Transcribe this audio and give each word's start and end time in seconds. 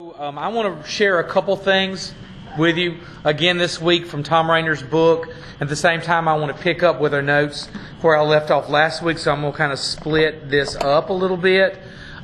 Um, 0.00 0.38
I 0.38 0.46
want 0.46 0.80
to 0.80 0.88
share 0.88 1.18
a 1.18 1.24
couple 1.24 1.56
things 1.56 2.14
with 2.56 2.78
you 2.78 3.00
again 3.24 3.58
this 3.58 3.80
week 3.80 4.06
from 4.06 4.22
Thom 4.22 4.48
Rainer's 4.48 4.80
book. 4.80 5.26
At 5.60 5.68
the 5.68 5.74
same 5.74 6.02
time, 6.02 6.28
I 6.28 6.36
want 6.36 6.56
to 6.56 6.62
pick 6.62 6.84
up 6.84 7.00
with 7.00 7.12
our 7.12 7.20
notes 7.20 7.66
where 8.00 8.16
I 8.16 8.22
left 8.22 8.52
off 8.52 8.68
last 8.68 9.02
week, 9.02 9.18
so 9.18 9.32
I'm 9.32 9.40
going 9.40 9.50
to 9.50 9.58
kind 9.58 9.72
of 9.72 9.80
split 9.80 10.48
this 10.48 10.76
up 10.76 11.10
a 11.10 11.12
little 11.12 11.36
bit. 11.36 11.80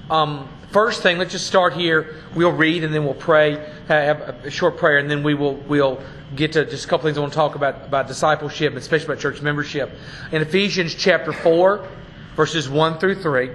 Um, 0.09 0.49
first 0.71 1.03
thing, 1.03 1.19
let's 1.19 1.33
just 1.33 1.49
start 1.49 1.73
here. 1.73 2.15
We'll 2.37 2.53
read 2.53 2.85
and 2.85 2.95
then 2.95 3.05
we'll 3.05 3.13
pray, 3.13 3.55
have 3.89 4.21
a 4.45 4.51
short 4.53 4.77
prayer, 4.77 4.99
and 4.99 5.11
then 5.11 5.25
we 5.25 5.35
will 5.35 5.57
we'll 5.57 6.01
get 6.37 6.53
to 6.53 6.65
just 6.67 6.85
a 6.85 6.89
couple 6.89 7.09
things 7.09 7.19
I 7.19 7.23
want 7.23 7.33
to 7.33 7.37
talk 7.37 7.57
about 7.57 7.85
about 7.85 8.07
discipleship, 8.07 8.69
and 8.69 8.79
especially 8.79 9.07
about 9.07 9.19
church 9.19 9.43
membership. 9.43 9.91
In 10.31 10.43
Ephesians 10.43 10.95
chapter 10.95 11.33
four, 11.33 11.89
verses 12.37 12.69
one 12.69 12.99
through 12.99 13.17
three, 13.17 13.51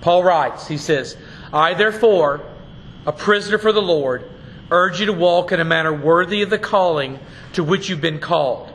Paul 0.00 0.24
writes. 0.24 0.66
He 0.66 0.78
says, 0.78 1.18
"I 1.52 1.74
therefore." 1.74 2.40
A 3.06 3.12
prisoner 3.12 3.58
for 3.58 3.72
the 3.72 3.82
Lord, 3.82 4.30
urge 4.70 5.00
you 5.00 5.06
to 5.06 5.12
walk 5.12 5.52
in 5.52 5.60
a 5.60 5.64
manner 5.64 5.92
worthy 5.92 6.42
of 6.42 6.50
the 6.50 6.58
calling 6.58 7.18
to 7.52 7.62
which 7.62 7.88
you've 7.88 8.00
been 8.00 8.18
called. 8.18 8.70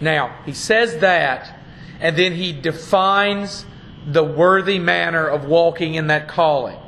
Now, 0.00 0.36
he 0.44 0.52
says 0.52 0.98
that, 0.98 1.58
and 2.00 2.16
then 2.16 2.32
he 2.34 2.52
defines 2.52 3.64
the 4.06 4.24
worthy 4.24 4.78
manner 4.78 5.26
of 5.26 5.46
walking 5.46 5.94
in 5.94 6.08
that 6.08 6.28
calling. 6.28 6.78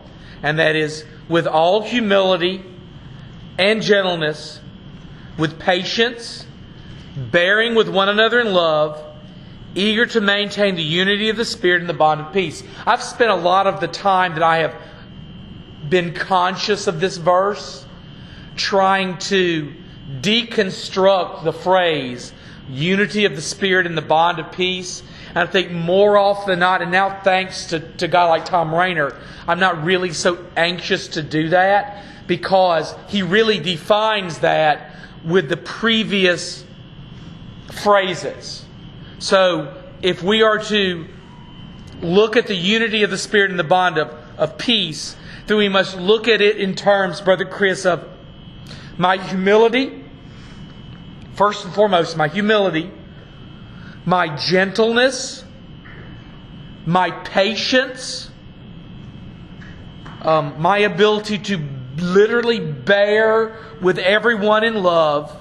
And 0.42 0.58
that 0.58 0.76
is 0.76 1.04
with 1.28 1.46
all 1.46 1.82
humility 1.82 2.62
and 3.58 3.80
gentleness, 3.80 4.60
with 5.38 5.58
patience, 5.58 6.46
bearing 7.16 7.74
with 7.74 7.88
one 7.88 8.08
another 8.08 8.40
in 8.40 8.52
love, 8.52 9.02
eager 9.74 10.06
to 10.06 10.20
maintain 10.20 10.74
the 10.74 10.82
unity 10.82 11.28
of 11.28 11.36
the 11.36 11.44
Spirit 11.44 11.80
and 11.80 11.88
the 11.88 11.94
bond 11.94 12.20
of 12.20 12.32
peace. 12.32 12.62
I've 12.86 13.02
spent 13.02 13.30
a 13.30 13.36
lot 13.36 13.66
of 13.66 13.80
the 13.80 13.88
time 13.88 14.34
that 14.34 14.42
I 14.42 14.58
have 14.58 14.74
been 15.88 16.14
conscious 16.14 16.86
of 16.86 17.00
this 17.00 17.16
verse, 17.16 17.84
trying 18.56 19.18
to 19.18 19.72
deconstruct 20.20 21.44
the 21.44 21.52
phrase 21.52 22.32
unity 22.68 23.24
of 23.24 23.36
the 23.36 23.42
Spirit 23.42 23.86
and 23.86 23.96
the 23.96 24.02
bond 24.02 24.38
of 24.38 24.50
peace. 24.52 25.02
And 25.28 25.38
I 25.38 25.46
think 25.46 25.70
more 25.70 26.16
often 26.16 26.50
than 26.50 26.58
not, 26.60 26.82
and 26.82 26.90
now 26.90 27.20
thanks 27.22 27.66
to, 27.66 27.80
to 27.80 28.08
guy 28.08 28.24
like 28.24 28.46
Thom 28.46 28.74
Rainer, 28.74 29.14
I'm 29.46 29.60
not 29.60 29.84
really 29.84 30.12
so 30.12 30.44
anxious 30.56 31.08
to 31.08 31.22
do 31.22 31.50
that 31.50 32.02
because 32.26 32.94
he 33.08 33.22
really 33.22 33.60
defines 33.60 34.40
that 34.40 34.96
with 35.24 35.48
the 35.48 35.56
previous 35.56 36.64
phrases. 37.82 38.64
So 39.18 39.82
if 40.02 40.22
we 40.22 40.42
are 40.42 40.58
to 40.64 41.06
look 42.02 42.36
at 42.36 42.46
the 42.46 42.54
unity 42.54 43.02
of 43.02 43.10
the 43.10 43.18
Spirit 43.18 43.50
and 43.50 43.58
the 43.58 43.64
bond 43.64 43.98
of, 43.98 44.10
of 44.38 44.58
peace, 44.58 45.16
then 45.46 45.56
we 45.56 45.68
must 45.68 45.96
look 45.96 46.28
at 46.28 46.40
it 46.40 46.56
in 46.56 46.74
terms, 46.74 47.20
Brother 47.20 47.44
Chris, 47.44 47.86
of 47.86 48.06
my 48.98 49.16
humility. 49.16 50.04
First 51.34 51.64
and 51.64 51.74
foremost, 51.74 52.16
my 52.16 52.28
humility, 52.28 52.90
my 54.04 54.34
gentleness, 54.36 55.44
my 56.86 57.10
patience, 57.10 58.30
um, 60.22 60.60
my 60.60 60.78
ability 60.78 61.38
to 61.38 61.68
literally 61.98 62.60
bear 62.60 63.58
with 63.80 63.98
everyone 63.98 64.64
in 64.64 64.82
love. 64.82 65.36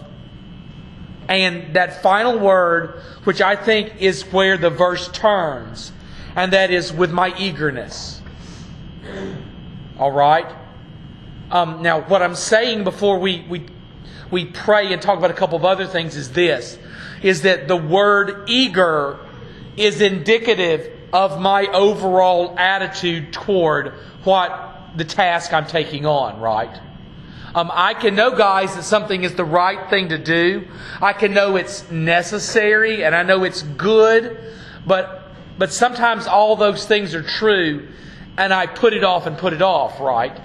And 1.28 1.76
that 1.76 2.04
final 2.04 2.38
word, 2.38 3.02
which 3.24 3.42
I 3.42 3.56
think 3.56 4.00
is 4.00 4.24
where 4.24 4.58
the 4.58 4.70
verse 4.70 5.08
turns, 5.08 5.92
and 6.36 6.54
that 6.54 6.70
is 6.70 6.94
with 6.94 7.12
my 7.12 7.36
eagerness. 7.38 8.22
All 9.98 10.12
right? 10.12 10.48
Um, 11.52 11.82
now, 11.82 12.02
what 12.02 12.22
I'm 12.22 12.36
saying 12.36 12.84
before 12.84 13.20
we, 13.20 13.46
we, 13.48 13.66
we 14.32 14.46
pray 14.46 14.92
and 14.92 15.02
talk 15.02 15.18
about 15.18 15.32
a 15.32 15.36
couple 15.36 15.58
of 15.58 15.66
other 15.66 15.86
things 15.86 16.16
is 16.16 16.32
this 16.32 16.78
is 17.22 17.42
that 17.42 17.68
the 17.68 17.78
word 17.78 18.48
eager 18.48 19.20
is 19.78 20.02
indicative 20.02 20.92
of 21.12 21.40
my 21.40 21.66
overall 21.68 22.58
attitude 22.60 23.34
toward 23.34 23.94
what 24.24 24.92
the 24.96 25.06
task 25.06 25.54
I'm 25.54 25.66
taking 25.66 26.06
on, 26.06 26.40
right? 26.40 26.80
Um, 27.56 27.72
I 27.74 27.94
can 27.94 28.16
know, 28.16 28.36
guys, 28.36 28.76
that 28.76 28.84
something 28.84 29.24
is 29.24 29.36
the 29.36 29.46
right 29.46 29.90
thing 29.90 30.10
to 30.10 30.18
do. 30.18 30.68
I 31.02 31.14
can 31.14 31.34
know 31.34 31.56
it's 31.56 31.90
necessary 31.90 33.04
and 33.06 33.16
I 33.16 33.24
know 33.24 33.44
it's 33.44 33.62
good, 33.62 34.38
but 34.86 35.22
but 35.58 35.72
sometimes 35.72 36.28
all 36.28 36.58
those 36.58 36.86
things 36.86 37.16
are 37.16 37.24
true 37.24 37.88
and 38.38 38.54
I 38.54 38.68
put 38.68 38.94
it 38.94 39.04
off 39.04 39.26
and 39.26 39.38
put 39.38 39.54
it 39.54 39.62
off, 39.62 40.00
right? 40.00 40.38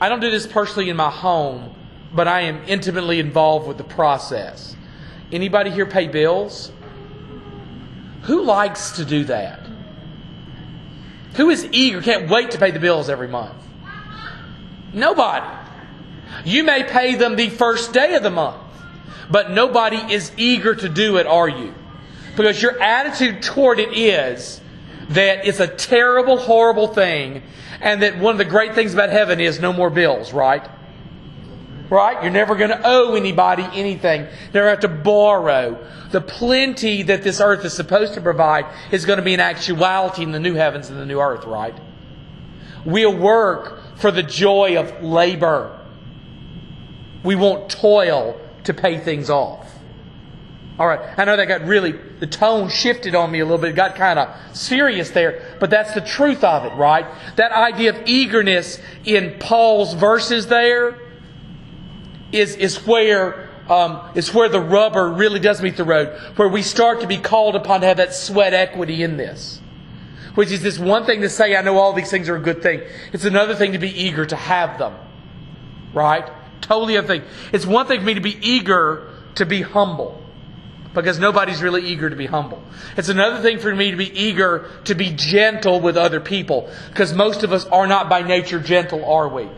I 0.00 0.08
don't 0.08 0.20
do 0.20 0.30
this 0.30 0.46
personally 0.46 0.90
in 0.90 0.96
my 0.96 1.10
home, 1.10 1.74
but 2.12 2.28
I 2.28 2.42
am 2.42 2.62
intimately 2.66 3.18
involved 3.18 3.66
with 3.66 3.78
the 3.78 3.84
process. 3.84 4.76
Anybody 5.32 5.70
here 5.70 5.86
pay 5.86 6.06
bills? 6.06 6.70
Who 8.22 8.44
likes 8.44 8.92
to 8.92 9.04
do 9.04 9.24
that? 9.24 9.60
Who 11.36 11.50
is 11.50 11.66
eager, 11.72 12.00
can't 12.00 12.30
wait 12.30 12.52
to 12.52 12.58
pay 12.58 12.70
the 12.70 12.78
bills 12.78 13.08
every 13.08 13.28
month? 13.28 13.56
Nobody. 14.92 15.46
You 16.44 16.64
may 16.64 16.84
pay 16.84 17.14
them 17.14 17.36
the 17.36 17.50
first 17.50 17.92
day 17.92 18.14
of 18.14 18.22
the 18.22 18.30
month, 18.30 18.62
but 19.30 19.50
nobody 19.50 19.96
is 20.12 20.32
eager 20.36 20.74
to 20.74 20.88
do 20.88 21.16
it, 21.16 21.26
are 21.26 21.48
you? 21.48 21.74
Because 22.36 22.60
your 22.60 22.80
attitude 22.80 23.42
toward 23.42 23.80
it 23.80 23.96
is 23.96 24.60
that 25.10 25.46
it's 25.46 25.60
a 25.60 25.68
terrible, 25.68 26.36
horrible 26.36 26.88
thing, 26.88 27.42
and 27.80 28.02
that 28.02 28.18
one 28.18 28.32
of 28.32 28.38
the 28.38 28.44
great 28.44 28.74
things 28.74 28.92
about 28.92 29.10
heaven 29.10 29.40
is 29.40 29.60
no 29.60 29.72
more 29.72 29.90
bills, 29.90 30.32
right? 30.32 30.68
Right? 31.88 32.22
You're 32.22 32.32
never 32.32 32.56
going 32.56 32.70
to 32.70 32.80
owe 32.84 33.14
anybody 33.14 33.64
anything. 33.72 34.26
Never 34.52 34.68
have 34.68 34.80
to 34.80 34.88
borrow. 34.88 35.86
The 36.10 36.20
plenty 36.20 37.02
that 37.04 37.22
this 37.22 37.40
earth 37.40 37.64
is 37.64 37.74
supposed 37.74 38.14
to 38.14 38.20
provide 38.20 38.66
is 38.90 39.04
going 39.04 39.18
to 39.18 39.24
be 39.24 39.34
an 39.34 39.40
actuality 39.40 40.22
in 40.22 40.32
the 40.32 40.40
new 40.40 40.54
heavens 40.54 40.90
and 40.90 40.98
the 40.98 41.06
new 41.06 41.20
earth, 41.20 41.44
right? 41.44 41.74
We'll 42.84 43.16
work 43.16 43.96
for 43.96 44.10
the 44.10 44.22
joy 44.22 44.78
of 44.78 45.02
labor. 45.02 45.78
We 47.22 47.34
won't 47.34 47.70
toil 47.70 48.40
to 48.64 48.74
pay 48.74 48.98
things 48.98 49.30
off. 49.30 49.65
All 50.78 50.86
right, 50.86 51.00
I 51.16 51.24
know 51.24 51.38
that 51.38 51.46
got 51.46 51.64
really, 51.64 51.92
the 51.92 52.26
tone 52.26 52.68
shifted 52.68 53.14
on 53.14 53.30
me 53.30 53.40
a 53.40 53.44
little 53.44 53.58
bit. 53.58 53.70
It 53.70 53.76
got 53.76 53.94
kind 53.94 54.18
of 54.18 54.36
serious 54.54 55.10
there, 55.10 55.56
but 55.58 55.70
that's 55.70 55.94
the 55.94 56.02
truth 56.02 56.44
of 56.44 56.64
it, 56.66 56.76
right? 56.76 57.06
That 57.36 57.52
idea 57.52 57.96
of 57.96 58.06
eagerness 58.06 58.78
in 59.04 59.38
Paul's 59.38 59.94
verses 59.94 60.48
there 60.48 60.98
is, 62.30 62.56
is 62.56 62.86
where 62.86 63.44
um, 63.68 63.96
where 64.32 64.48
the 64.48 64.60
rubber 64.60 65.10
really 65.10 65.40
does 65.40 65.60
meet 65.60 65.76
the 65.76 65.82
road, 65.82 66.16
where 66.36 66.48
we 66.48 66.62
start 66.62 67.00
to 67.00 67.08
be 67.08 67.16
called 67.16 67.56
upon 67.56 67.80
to 67.80 67.86
have 67.88 67.96
that 67.96 68.14
sweat 68.14 68.54
equity 68.54 69.02
in 69.02 69.16
this. 69.16 69.60
Which 70.36 70.52
is 70.52 70.62
this 70.62 70.78
one 70.78 71.04
thing 71.04 71.22
to 71.22 71.28
say, 71.28 71.56
I 71.56 71.62
know 71.62 71.76
all 71.78 71.92
these 71.92 72.10
things 72.10 72.28
are 72.28 72.36
a 72.36 72.40
good 72.40 72.62
thing. 72.62 72.82
It's 73.12 73.24
another 73.24 73.56
thing 73.56 73.72
to 73.72 73.78
be 73.78 73.88
eager 73.88 74.24
to 74.24 74.36
have 74.36 74.78
them. 74.78 74.94
Right? 75.92 76.30
Totally 76.60 76.96
other 76.96 77.08
thing. 77.08 77.22
It's 77.52 77.66
one 77.66 77.86
thing 77.86 78.00
for 78.00 78.06
me 78.06 78.14
to 78.14 78.20
be 78.20 78.38
eager 78.40 79.10
to 79.34 79.46
be 79.46 79.62
humble 79.62 80.22
because 81.02 81.18
nobody's 81.18 81.62
really 81.62 81.86
eager 81.86 82.10
to 82.10 82.16
be 82.16 82.26
humble. 82.26 82.62
It's 82.96 83.08
another 83.08 83.42
thing 83.42 83.58
for 83.58 83.74
me 83.74 83.90
to 83.90 83.96
be 83.96 84.18
eager 84.18 84.70
to 84.84 84.94
be 84.94 85.12
gentle 85.12 85.80
with 85.80 85.96
other 85.96 86.20
people 86.20 86.70
because 86.90 87.12
most 87.12 87.42
of 87.42 87.52
us 87.52 87.66
are 87.66 87.86
not 87.86 88.08
by 88.08 88.22
nature 88.22 88.60
gentle, 88.60 89.04
are 89.04 89.28
we? 89.28 89.48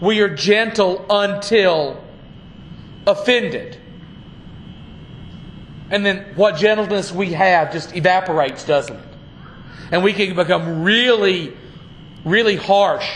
We 0.00 0.20
are 0.20 0.28
gentle 0.28 1.06
until 1.08 2.02
offended. 3.06 3.78
And 5.90 6.04
then 6.04 6.34
what 6.34 6.56
gentleness 6.56 7.12
we 7.12 7.32
have 7.32 7.72
just 7.72 7.96
evaporates, 7.96 8.64
doesn't 8.64 8.96
it? 8.96 9.04
And 9.90 10.04
we 10.04 10.12
can 10.12 10.36
become 10.36 10.82
really, 10.82 11.56
really 12.24 12.56
harsh 12.56 13.08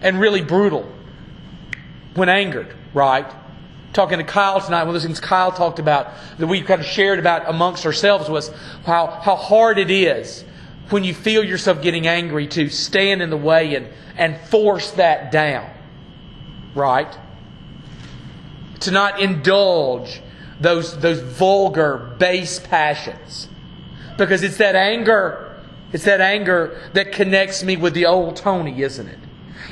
and 0.00 0.18
really 0.18 0.42
brutal 0.42 0.90
when 2.14 2.28
angered, 2.28 2.74
right? 2.92 3.26
Talking 3.94 4.18
to 4.18 4.24
Kyle 4.24 4.60
tonight, 4.60 4.80
one 4.80 4.88
of 4.88 4.94
those 4.94 5.04
things 5.04 5.20
Kyle 5.20 5.52
talked 5.52 5.78
about 5.78 6.12
that 6.38 6.46
we 6.46 6.60
kind 6.62 6.80
of 6.80 6.86
shared 6.86 7.18
about 7.18 7.48
amongst 7.48 7.86
ourselves 7.86 8.28
was 8.28 8.50
how, 8.84 9.06
how 9.06 9.36
hard 9.36 9.78
it 9.78 9.90
is 9.90 10.44
when 10.90 11.04
you 11.04 11.14
feel 11.14 11.42
yourself 11.42 11.80
getting 11.80 12.06
angry 12.06 12.46
to 12.48 12.68
stand 12.68 13.22
in 13.22 13.30
the 13.30 13.36
way 13.36 13.74
and, 13.74 13.88
and 14.16 14.36
force 14.48 14.90
that 14.92 15.30
down. 15.32 15.70
Right? 16.74 17.16
To 18.80 18.90
not 18.90 19.20
indulge 19.20 20.20
those, 20.60 20.98
those 20.98 21.20
vulgar, 21.20 22.14
base 22.18 22.58
passions. 22.58 23.48
Because 24.18 24.42
it's 24.42 24.58
that 24.58 24.74
anger, 24.74 25.56
it's 25.92 26.04
that 26.04 26.20
anger 26.20 26.80
that 26.92 27.12
connects 27.12 27.62
me 27.62 27.76
with 27.76 27.94
the 27.94 28.06
old 28.06 28.36
Tony, 28.36 28.82
isn't 28.82 29.06
it? 29.06 29.18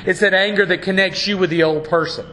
It's 0.05 0.21
that 0.21 0.33
anger 0.33 0.65
that 0.65 0.81
connects 0.81 1.27
you 1.27 1.37
with 1.37 1.49
the 1.49 1.63
old 1.63 1.83
person. 1.87 2.25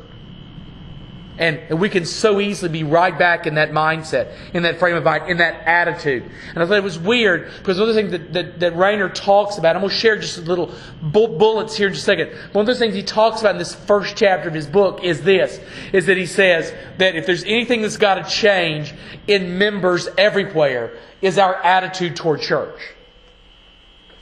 And, 1.38 1.56
and 1.70 1.80
we 1.80 1.88
can 1.88 2.04
so 2.04 2.38
easily 2.38 2.70
be 2.70 2.82
right 2.84 3.18
back 3.18 3.46
in 3.46 3.54
that 3.54 3.70
mindset, 3.70 4.36
in 4.52 4.64
that 4.64 4.78
frame 4.78 4.96
of 4.96 5.04
mind, 5.04 5.30
in 5.30 5.38
that 5.38 5.66
attitude. 5.66 6.30
And 6.50 6.62
I 6.62 6.66
thought 6.66 6.76
it 6.76 6.84
was 6.84 6.98
weird 6.98 7.50
because 7.58 7.78
one 7.78 7.88
of 7.88 7.94
the 7.94 8.00
things 8.00 8.12
that, 8.12 8.32
that, 8.34 8.60
that 8.60 8.76
Rainer 8.76 9.08
talks 9.08 9.56
about, 9.56 9.74
I'm 9.74 9.80
going 9.80 9.90
to 9.90 9.96
share 9.96 10.18
just 10.18 10.36
a 10.36 10.42
little 10.42 10.74
bullets 11.00 11.76
here 11.76 11.86
in 11.86 11.94
just 11.94 12.04
a 12.04 12.06
second. 12.06 12.32
One 12.52 12.62
of 12.62 12.66
the 12.66 12.74
things 12.74 12.94
he 12.94 13.02
talks 13.02 13.40
about 13.40 13.52
in 13.52 13.58
this 13.58 13.74
first 13.74 14.16
chapter 14.16 14.48
of 14.48 14.54
his 14.54 14.66
book 14.66 15.02
is 15.02 15.22
this, 15.22 15.58
is 15.94 16.06
that 16.06 16.18
he 16.18 16.26
says 16.26 16.74
that 16.98 17.16
if 17.16 17.24
there's 17.24 17.44
anything 17.44 17.80
that's 17.80 17.96
got 17.96 18.16
to 18.16 18.30
change 18.30 18.92
in 19.26 19.56
members 19.56 20.08
everywhere, 20.18 20.92
is 21.22 21.38
our 21.38 21.54
attitude 21.56 22.16
toward 22.16 22.40
church. 22.40 22.78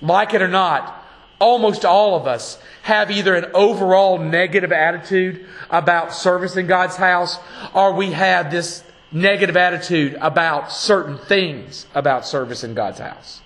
Like 0.00 0.34
it 0.34 0.42
or 0.42 0.48
not, 0.48 1.04
almost 1.38 1.84
all 1.84 2.16
of 2.16 2.26
us 2.26 2.58
have 2.82 3.10
either 3.10 3.34
an 3.34 3.50
overall 3.54 4.18
negative 4.18 4.72
attitude 4.72 5.46
about 5.70 6.12
service 6.12 6.56
in 6.56 6.66
God's 6.66 6.96
house 6.96 7.38
or 7.74 7.92
we 7.94 8.12
have 8.12 8.50
this 8.50 8.82
negative 9.12 9.56
attitude 9.56 10.16
about 10.20 10.72
certain 10.72 11.18
things 11.18 11.86
about 11.94 12.26
service 12.26 12.64
in 12.64 12.74
God's 12.74 12.98
house. 12.98 13.40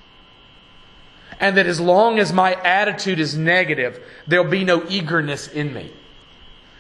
And 1.41 1.57
that 1.57 1.67
as 1.67 1.81
long 1.81 2.19
as 2.19 2.33
my 2.33 2.55
attitude 2.55 3.19
is 3.19 3.37
negative, 3.37 4.01
there'll 4.27 4.49
be 4.49 4.65
no 4.65 4.85
eagerness 4.89 5.49
in 5.49 5.73
me. 5.73 5.93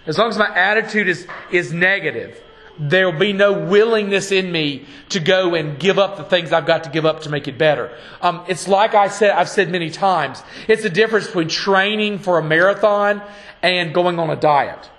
As 0.06 0.18
long 0.18 0.28
as 0.28 0.38
my 0.38 0.48
attitude 0.54 1.08
is, 1.08 1.26
is 1.50 1.72
negative, 1.72 2.40
there'll 2.78 3.18
be 3.18 3.32
no 3.32 3.52
willingness 3.52 4.32
in 4.32 4.50
me 4.50 4.86
to 5.10 5.20
go 5.20 5.54
and 5.54 5.78
give 5.78 5.98
up 5.98 6.16
the 6.16 6.24
things 6.24 6.52
I've 6.52 6.66
got 6.66 6.84
to 6.84 6.90
give 6.90 7.04
up 7.04 7.22
to 7.22 7.30
make 7.30 7.48
it 7.48 7.58
better. 7.58 7.96
Um, 8.20 8.44
it's 8.48 8.66
like 8.68 8.94
I 8.94 9.08
said, 9.08 9.30
I've 9.30 9.48
said 9.48 9.70
many 9.70 9.90
times. 9.90 10.42
It's 10.68 10.82
the 10.82 10.90
difference 10.90 11.26
between 11.26 11.48
training 11.48 12.18
for 12.18 12.38
a 12.38 12.42
marathon 12.42 13.22
and 13.62 13.92
going 13.92 14.18
on 14.18 14.30
a 14.30 14.36
diet. 14.36 14.90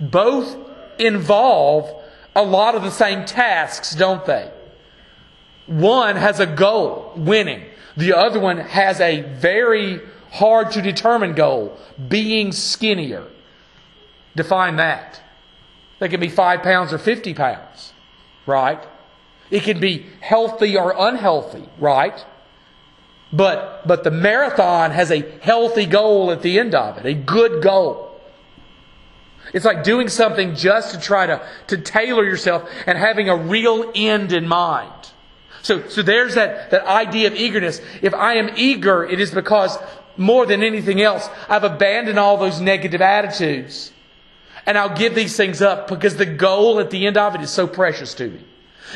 Both 0.00 0.56
involve 0.98 2.02
a 2.34 2.42
lot 2.42 2.74
of 2.74 2.82
the 2.82 2.90
same 2.90 3.24
tasks, 3.24 3.94
don't 3.94 4.24
they? 4.24 4.50
One 5.66 6.16
has 6.16 6.40
a 6.40 6.46
goal, 6.46 7.12
winning. 7.16 7.64
The 7.96 8.16
other 8.16 8.40
one 8.40 8.58
has 8.58 9.00
a 9.00 9.20
very 9.20 10.00
hard 10.30 10.72
to 10.72 10.82
determine 10.82 11.34
goal, 11.34 11.78
being 12.08 12.52
skinnier. 12.52 13.26
Define 14.34 14.76
that. 14.76 15.20
They 15.98 16.08
can 16.08 16.20
be 16.20 16.28
five 16.28 16.62
pounds 16.62 16.92
or 16.92 16.98
50 16.98 17.34
pounds, 17.34 17.92
right? 18.46 18.82
It 19.50 19.62
can 19.62 19.78
be 19.78 20.06
healthy 20.20 20.76
or 20.76 20.94
unhealthy, 20.98 21.68
right? 21.78 22.24
But, 23.32 23.86
but 23.86 24.02
the 24.04 24.10
marathon 24.10 24.90
has 24.90 25.10
a 25.10 25.20
healthy 25.40 25.86
goal 25.86 26.30
at 26.30 26.42
the 26.42 26.58
end 26.58 26.74
of 26.74 26.98
it, 26.98 27.06
a 27.06 27.14
good 27.14 27.62
goal. 27.62 28.20
It's 29.52 29.64
like 29.64 29.84
doing 29.84 30.08
something 30.08 30.54
just 30.54 30.94
to 30.94 31.00
try 31.00 31.26
to, 31.26 31.46
to 31.68 31.78
tailor 31.78 32.24
yourself 32.24 32.68
and 32.86 32.96
having 32.96 33.28
a 33.28 33.36
real 33.36 33.90
end 33.94 34.32
in 34.32 34.48
mind. 34.48 34.92
So, 35.62 35.86
so 35.88 36.02
there's 36.02 36.34
that, 36.34 36.70
that 36.70 36.86
idea 36.86 37.28
of 37.28 37.34
eagerness. 37.34 37.80
If 38.00 38.14
I 38.14 38.34
am 38.34 38.50
eager, 38.56 39.04
it 39.04 39.20
is 39.20 39.30
because 39.30 39.78
more 40.16 40.46
than 40.46 40.62
anything 40.62 41.00
else, 41.00 41.28
I've 41.48 41.64
abandoned 41.64 42.18
all 42.18 42.36
those 42.36 42.60
negative 42.60 43.00
attitudes 43.00 43.92
and 44.66 44.78
I'll 44.78 44.96
give 44.96 45.14
these 45.14 45.36
things 45.36 45.60
up 45.60 45.88
because 45.88 46.16
the 46.16 46.26
goal 46.26 46.78
at 46.78 46.90
the 46.90 47.06
end 47.06 47.16
of 47.16 47.34
it 47.34 47.40
is 47.40 47.50
so 47.50 47.66
precious 47.66 48.14
to 48.14 48.28
me. 48.28 48.44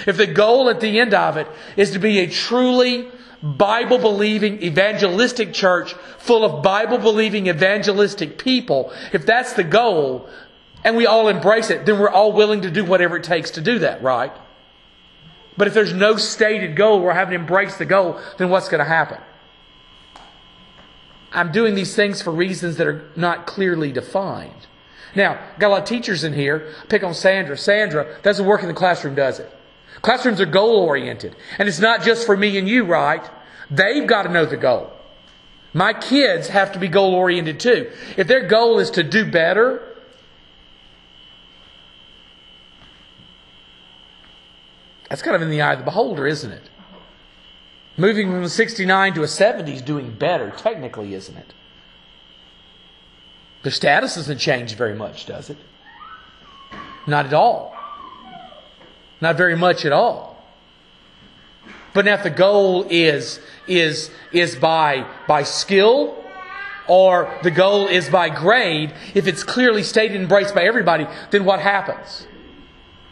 If 0.07 0.17
the 0.17 0.27
goal 0.27 0.69
at 0.69 0.81
the 0.81 1.01
end 1.01 1.15
of 1.15 1.37
it 1.37 1.49
is 1.77 1.93
to 1.93 1.99
be 1.99 2.19
a 2.19 2.29
truly 2.29 3.09
Bible 3.43 3.99
believing 3.99 4.63
evangelistic 4.63 5.53
church 5.53 5.95
full 6.19 6.45
of 6.45 6.63
Bible 6.63 6.99
believing 6.99 7.49
evangelistic 7.49 8.39
people, 8.39 8.93
if 9.13 9.27
that's 9.27 9.55
the 9.55 9.65
goal 9.65 10.29
and 10.85 10.97
we 10.97 11.07
all 11.07 11.29
embrace 11.29 11.71
it, 11.71 11.87
then 11.87 11.99
we're 11.99 12.11
all 12.11 12.33
willing 12.33 12.63
to 12.63 12.71
do 12.71 12.85
whatever 12.85 13.17
it 13.17 13.25
takes 13.25 13.53
to 13.53 13.61
do 13.61 13.81
that, 13.81 14.03
right? 14.03 14.33
But 15.57 15.67
if 15.67 15.75
there's 15.75 15.95
no 15.95 16.17
stated 16.17 16.77
goal, 16.77 17.01
or 17.01 17.13
haven't 17.15 17.35
embraced 17.35 17.79
the 17.79 17.87
goal, 17.87 18.21
then 18.37 18.51
what's 18.51 18.69
going 18.69 18.81
to 18.81 18.85
happen? 18.85 19.19
I'm 21.33 21.51
doing 21.51 21.75
these 21.75 21.97
things 21.97 22.23
for 22.23 22.31
reasons 22.31 22.77
that 22.77 22.87
are 22.87 23.11
not 23.17 23.47
clearly 23.47 23.91
defined. 23.91 24.67
Now, 25.17 25.41
got 25.59 25.69
a 25.69 25.71
lot 25.71 25.83
of 25.83 25.89
teachers 25.89 26.25
in 26.25 26.35
here. 26.35 26.73
Pick 26.89 27.03
on 27.03 27.15
Sandra. 27.15 27.57
Sandra 27.57 28.19
doesn't 28.23 28.45
work 28.45 28.61
in 28.63 28.69
the 28.69 28.75
classroom, 28.75 29.15
does 29.15 29.41
it? 29.41 29.51
Classrooms 30.03 30.43
are 30.43 30.47
goal 30.47 30.77
oriented. 30.77 31.35
And 31.59 31.69
it's 31.69 31.81
not 31.81 32.03
just 32.03 32.27
for 32.27 32.37
me 32.37 32.59
and 32.59 32.69
you, 32.69 32.85
right? 32.85 33.29
They've 33.71 34.07
got 34.07 34.23
to 34.23 34.29
know 34.29 34.45
the 34.45 34.59
goal. 34.59 34.93
My 35.73 35.95
kids 35.95 36.49
have 36.49 36.73
to 36.73 36.79
be 36.79 36.89
goal 36.89 37.15
oriented 37.15 37.59
too. 37.59 37.91
If 38.17 38.29
their 38.29 38.47
goal 38.47 38.79
is 38.79 38.91
to 38.93 39.03
do 39.03 39.31
better, 39.31 39.83
that's 45.09 45.23
kind 45.23 45.35
of 45.35 45.43
in 45.43 45.51
the 45.51 45.63
eye 45.63 45.73
of 45.73 45.79
the 45.79 45.85
beholder, 45.85 46.27
isn't 46.27 46.53
it? 46.53 46.69
Moving 47.97 48.31
from 48.31 48.43
a 48.43 48.49
69 48.51 49.15
to 49.15 49.23
a 49.23 49.29
70 49.29 49.73
is 49.73 49.83
doing 49.83 50.13
better, 50.13 50.51
technically, 50.51 51.15
isn't 51.15 51.37
it? 51.37 51.55
The 53.67 53.73
status 53.73 54.15
doesn't 54.15 54.39
change 54.39 54.77
very 54.77 54.95
much, 54.95 55.27
does 55.27 55.51
it? 55.51 55.57
Not 57.05 57.27
at 57.27 57.35
all. 57.35 57.75
Not 59.21 59.37
very 59.37 59.57
much 59.57 59.85
at 59.85 59.91
all. 59.91 60.41
But 61.93 62.05
now 62.05 62.15
if 62.15 62.23
the 62.23 62.31
goal 62.31 62.87
is 62.89 63.41
is 63.67 64.13
is 64.31 64.55
by 64.55 65.05
by 65.27 65.43
skill 65.43 66.17
or 66.87 67.29
the 67.43 67.51
goal 67.51 67.89
is 67.89 68.09
by 68.09 68.29
grade, 68.29 68.95
if 69.15 69.27
it's 69.27 69.43
clearly 69.43 69.83
stated 69.83 70.15
and 70.15 70.23
embraced 70.23 70.55
by 70.55 70.63
everybody, 70.63 71.09
then 71.33 71.45
what 71.45 71.59
happens? 71.59 72.29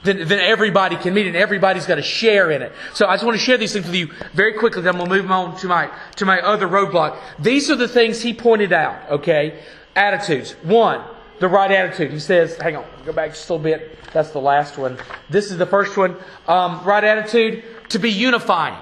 Then, 0.05 0.29
then 0.29 0.39
everybody 0.39 0.95
can 0.95 1.15
meet 1.15 1.27
and 1.27 1.35
everybody's 1.35 1.87
got 1.87 1.97
to 1.97 2.03
share 2.03 2.53
in 2.53 2.63
it. 2.63 2.73
So 2.93 3.07
I 3.07 3.15
just 3.15 3.25
want 3.25 3.37
to 3.37 3.43
share 3.43 3.57
these 3.57 3.73
things 3.73 3.87
with 3.87 3.97
you 3.97 4.13
very 4.35 4.53
quickly. 4.53 4.83
Then 4.83 4.95
to 4.95 5.07
move 5.07 5.29
on 5.33 5.57
to 5.57 5.67
my 5.67 5.91
to 6.15 6.25
my 6.25 6.41
other 6.43 6.69
roadblock. 6.69 7.19
These 7.41 7.73
are 7.73 7.77
the 7.77 7.89
things 7.89 8.23
he 8.23 8.33
pointed 8.33 8.73
out. 8.73 9.11
Okay, 9.11 9.61
attitudes. 9.97 10.53
One, 10.63 11.03
the 11.41 11.49
right 11.49 11.71
attitude. 11.71 12.13
He 12.13 12.19
says, 12.19 12.57
hang 12.57 12.77
on, 12.77 12.85
go 13.05 13.13
back 13.13 13.31
just 13.31 13.49
a 13.49 13.55
little 13.55 13.63
bit. 13.63 13.99
That's 14.13 14.31
the 14.31 14.41
last 14.41 14.79
one. 14.79 14.99
This 15.29 15.51
is 15.51 15.59
the 15.59 15.67
first 15.67 15.97
one. 15.97 16.17
Um, 16.47 16.85
right 16.85 17.03
attitude, 17.03 17.65
to 17.91 17.99
be 17.99 18.11
unifying. 18.11 18.79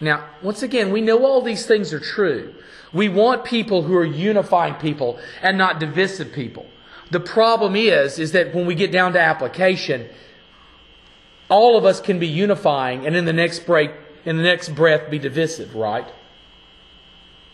Now, 0.00 0.28
once 0.42 0.62
again, 0.62 0.92
we 0.92 1.00
know 1.00 1.24
all 1.24 1.42
these 1.42 1.66
things 1.66 1.92
are 1.92 2.00
true. 2.00 2.54
We 2.92 3.08
want 3.08 3.44
people 3.44 3.82
who 3.82 3.96
are 3.96 4.04
unifying 4.04 4.74
people 4.74 5.18
and 5.42 5.58
not 5.58 5.80
divisive 5.80 6.32
people. 6.32 6.66
The 7.10 7.20
problem 7.20 7.74
is, 7.76 8.18
is 8.18 8.32
that 8.32 8.54
when 8.54 8.66
we 8.66 8.74
get 8.74 8.92
down 8.92 9.12
to 9.14 9.20
application, 9.20 10.08
all 11.48 11.76
of 11.76 11.84
us 11.84 12.00
can 12.00 12.18
be 12.18 12.26
unifying 12.26 13.06
and 13.06 13.16
in 13.16 13.24
the 13.24 13.32
next 13.32 13.66
break, 13.66 13.90
in 14.24 14.36
the 14.36 14.42
next 14.42 14.70
breath 14.70 15.10
be 15.10 15.18
divisive, 15.18 15.74
right? 15.74 16.06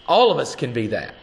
All 0.06 0.30
of 0.30 0.38
us 0.38 0.54
can 0.54 0.72
be 0.72 0.86
that. 0.88 1.14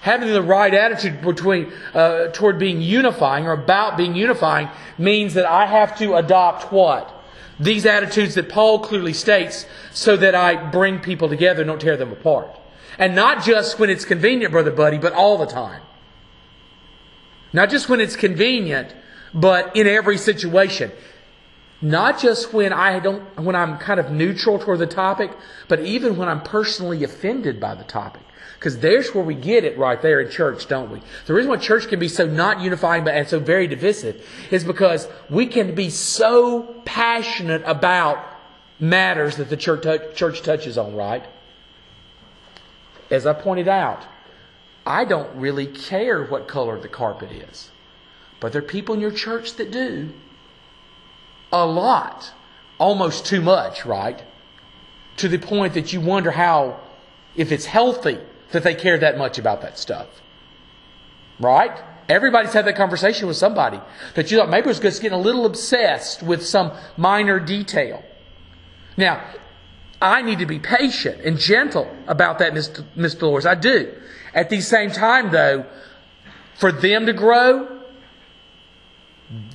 Having 0.00 0.32
the 0.32 0.42
right 0.42 0.72
attitude 0.72 1.20
between, 1.20 1.72
uh, 1.92 2.28
toward 2.28 2.58
being 2.58 2.80
unifying 2.80 3.46
or 3.46 3.52
about 3.52 3.98
being 3.98 4.14
unifying 4.14 4.70
means 4.96 5.34
that 5.34 5.44
I 5.44 5.66
have 5.66 5.98
to 5.98 6.14
adopt 6.14 6.72
what? 6.72 7.14
These 7.58 7.84
attitudes 7.84 8.34
that 8.36 8.48
Paul 8.48 8.78
clearly 8.78 9.12
states 9.12 9.66
so 9.92 10.16
that 10.16 10.34
I 10.34 10.70
bring 10.70 11.00
people 11.00 11.28
together 11.28 11.60
and 11.60 11.68
don't 11.68 11.80
tear 11.80 11.98
them 11.98 12.12
apart. 12.12 12.48
And 12.98 13.14
not 13.14 13.44
just 13.44 13.78
when 13.78 13.90
it's 13.90 14.06
convenient, 14.06 14.52
Brother 14.52 14.70
Buddy, 14.70 14.96
but 14.96 15.12
all 15.12 15.36
the 15.36 15.46
time. 15.46 15.82
Not 17.52 17.68
just 17.68 17.90
when 17.90 18.00
it's 18.00 18.16
convenient, 18.16 18.94
but 19.34 19.76
in 19.76 19.86
every 19.86 20.16
situation. 20.16 20.92
Not 21.82 22.18
just 22.18 22.52
when 22.52 22.72
I 22.72 23.00
don't, 23.00 23.22
when 23.38 23.56
I'm 23.56 23.78
kind 23.78 24.00
of 24.00 24.10
neutral 24.10 24.58
toward 24.58 24.78
the 24.78 24.86
topic, 24.86 25.30
but 25.68 25.80
even 25.80 26.16
when 26.16 26.28
I'm 26.28 26.42
personally 26.42 27.04
offended 27.04 27.60
by 27.60 27.74
the 27.74 27.84
topic. 27.84 28.22
Because 28.60 28.78
there's 28.80 29.14
where 29.14 29.24
we 29.24 29.34
get 29.34 29.64
it 29.64 29.78
right 29.78 30.02
there 30.02 30.20
in 30.20 30.30
church, 30.30 30.68
don't 30.68 30.90
we? 30.90 31.00
The 31.24 31.32
reason 31.32 31.48
why 31.48 31.56
church 31.56 31.88
can 31.88 31.98
be 31.98 32.08
so 32.08 32.26
not 32.26 32.60
unifying 32.60 33.04
but 33.04 33.14
and 33.14 33.26
so 33.26 33.40
very 33.40 33.66
divisive 33.66 34.22
is 34.50 34.64
because 34.64 35.08
we 35.30 35.46
can 35.46 35.74
be 35.74 35.88
so 35.88 36.82
passionate 36.84 37.62
about 37.64 38.22
matters 38.78 39.36
that 39.36 39.48
the 39.48 39.56
church, 39.56 40.14
church 40.14 40.42
touches 40.42 40.76
on, 40.76 40.94
right? 40.94 41.24
As 43.10 43.26
I 43.26 43.32
pointed 43.32 43.66
out, 43.66 44.04
I 44.86 45.06
don't 45.06 45.34
really 45.36 45.66
care 45.66 46.22
what 46.22 46.46
color 46.46 46.78
the 46.78 46.88
carpet 46.88 47.32
is. 47.32 47.70
But 48.40 48.52
there 48.52 48.60
are 48.60 48.66
people 48.66 48.94
in 48.94 49.00
your 49.00 49.10
church 49.10 49.54
that 49.54 49.70
do 49.70 50.10
a 51.50 51.64
lot, 51.64 52.30
almost 52.76 53.24
too 53.24 53.40
much, 53.40 53.86
right? 53.86 54.22
To 55.16 55.28
the 55.28 55.38
point 55.38 55.72
that 55.72 55.94
you 55.94 56.00
wonder 56.02 56.32
how, 56.32 56.78
if 57.34 57.52
it's 57.52 57.64
healthy, 57.64 58.18
that 58.52 58.62
they 58.62 58.74
care 58.74 58.98
that 58.98 59.16
much 59.18 59.38
about 59.38 59.62
that 59.62 59.78
stuff. 59.78 60.08
Right? 61.38 61.78
Everybody's 62.08 62.52
had 62.52 62.64
that 62.66 62.76
conversation 62.76 63.28
with 63.28 63.36
somebody 63.36 63.80
that 64.14 64.30
you 64.30 64.38
thought 64.38 64.50
maybe 64.50 64.66
was 64.66 64.80
just 64.80 65.00
getting 65.00 65.18
a 65.18 65.20
little 65.20 65.46
obsessed 65.46 66.22
with 66.22 66.44
some 66.44 66.72
minor 66.96 67.38
detail. 67.38 68.02
Now, 68.96 69.24
I 70.02 70.22
need 70.22 70.40
to 70.40 70.46
be 70.46 70.58
patient 70.58 71.20
and 71.20 71.38
gentle 71.38 71.94
about 72.06 72.38
that, 72.40 72.52
Mr. 72.52 73.18
Dolores. 73.18 73.46
I 73.46 73.54
do. 73.54 73.94
At 74.34 74.50
the 74.50 74.60
same 74.60 74.90
time, 74.90 75.30
though, 75.30 75.66
For 76.60 76.72
them 76.72 77.06
to 77.06 77.14
grow, 77.14 77.80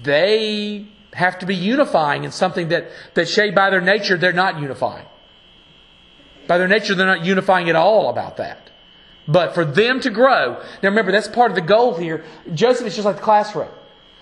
they 0.01 0.87
have 1.13 1.37
to 1.37 1.45
be 1.45 1.53
unifying 1.53 2.23
in 2.23 2.31
something 2.31 2.69
that, 2.69 2.89
that 3.13 3.29
Shay, 3.29 3.51
by 3.51 3.69
their 3.69 3.79
nature, 3.79 4.17
they're 4.17 4.33
not 4.33 4.59
unifying. 4.59 5.05
By 6.47 6.57
their 6.57 6.67
nature, 6.67 6.95
they're 6.95 7.05
not 7.05 7.23
unifying 7.23 7.69
at 7.69 7.75
all 7.75 8.09
about 8.09 8.37
that. 8.37 8.71
But 9.27 9.55
for 9.55 9.65
them 9.65 9.99
to 10.01 10.09
grow, 10.09 10.61
now 10.83 10.89
remember, 10.89 11.11
that's 11.11 11.27
part 11.27 11.51
of 11.51 11.55
the 11.55 11.61
goal 11.61 11.95
here. 11.95 12.23
Joseph 12.53 12.87
is 12.87 12.95
just 12.95 13.05
like 13.05 13.17
the 13.17 13.21
classroom. 13.21 13.69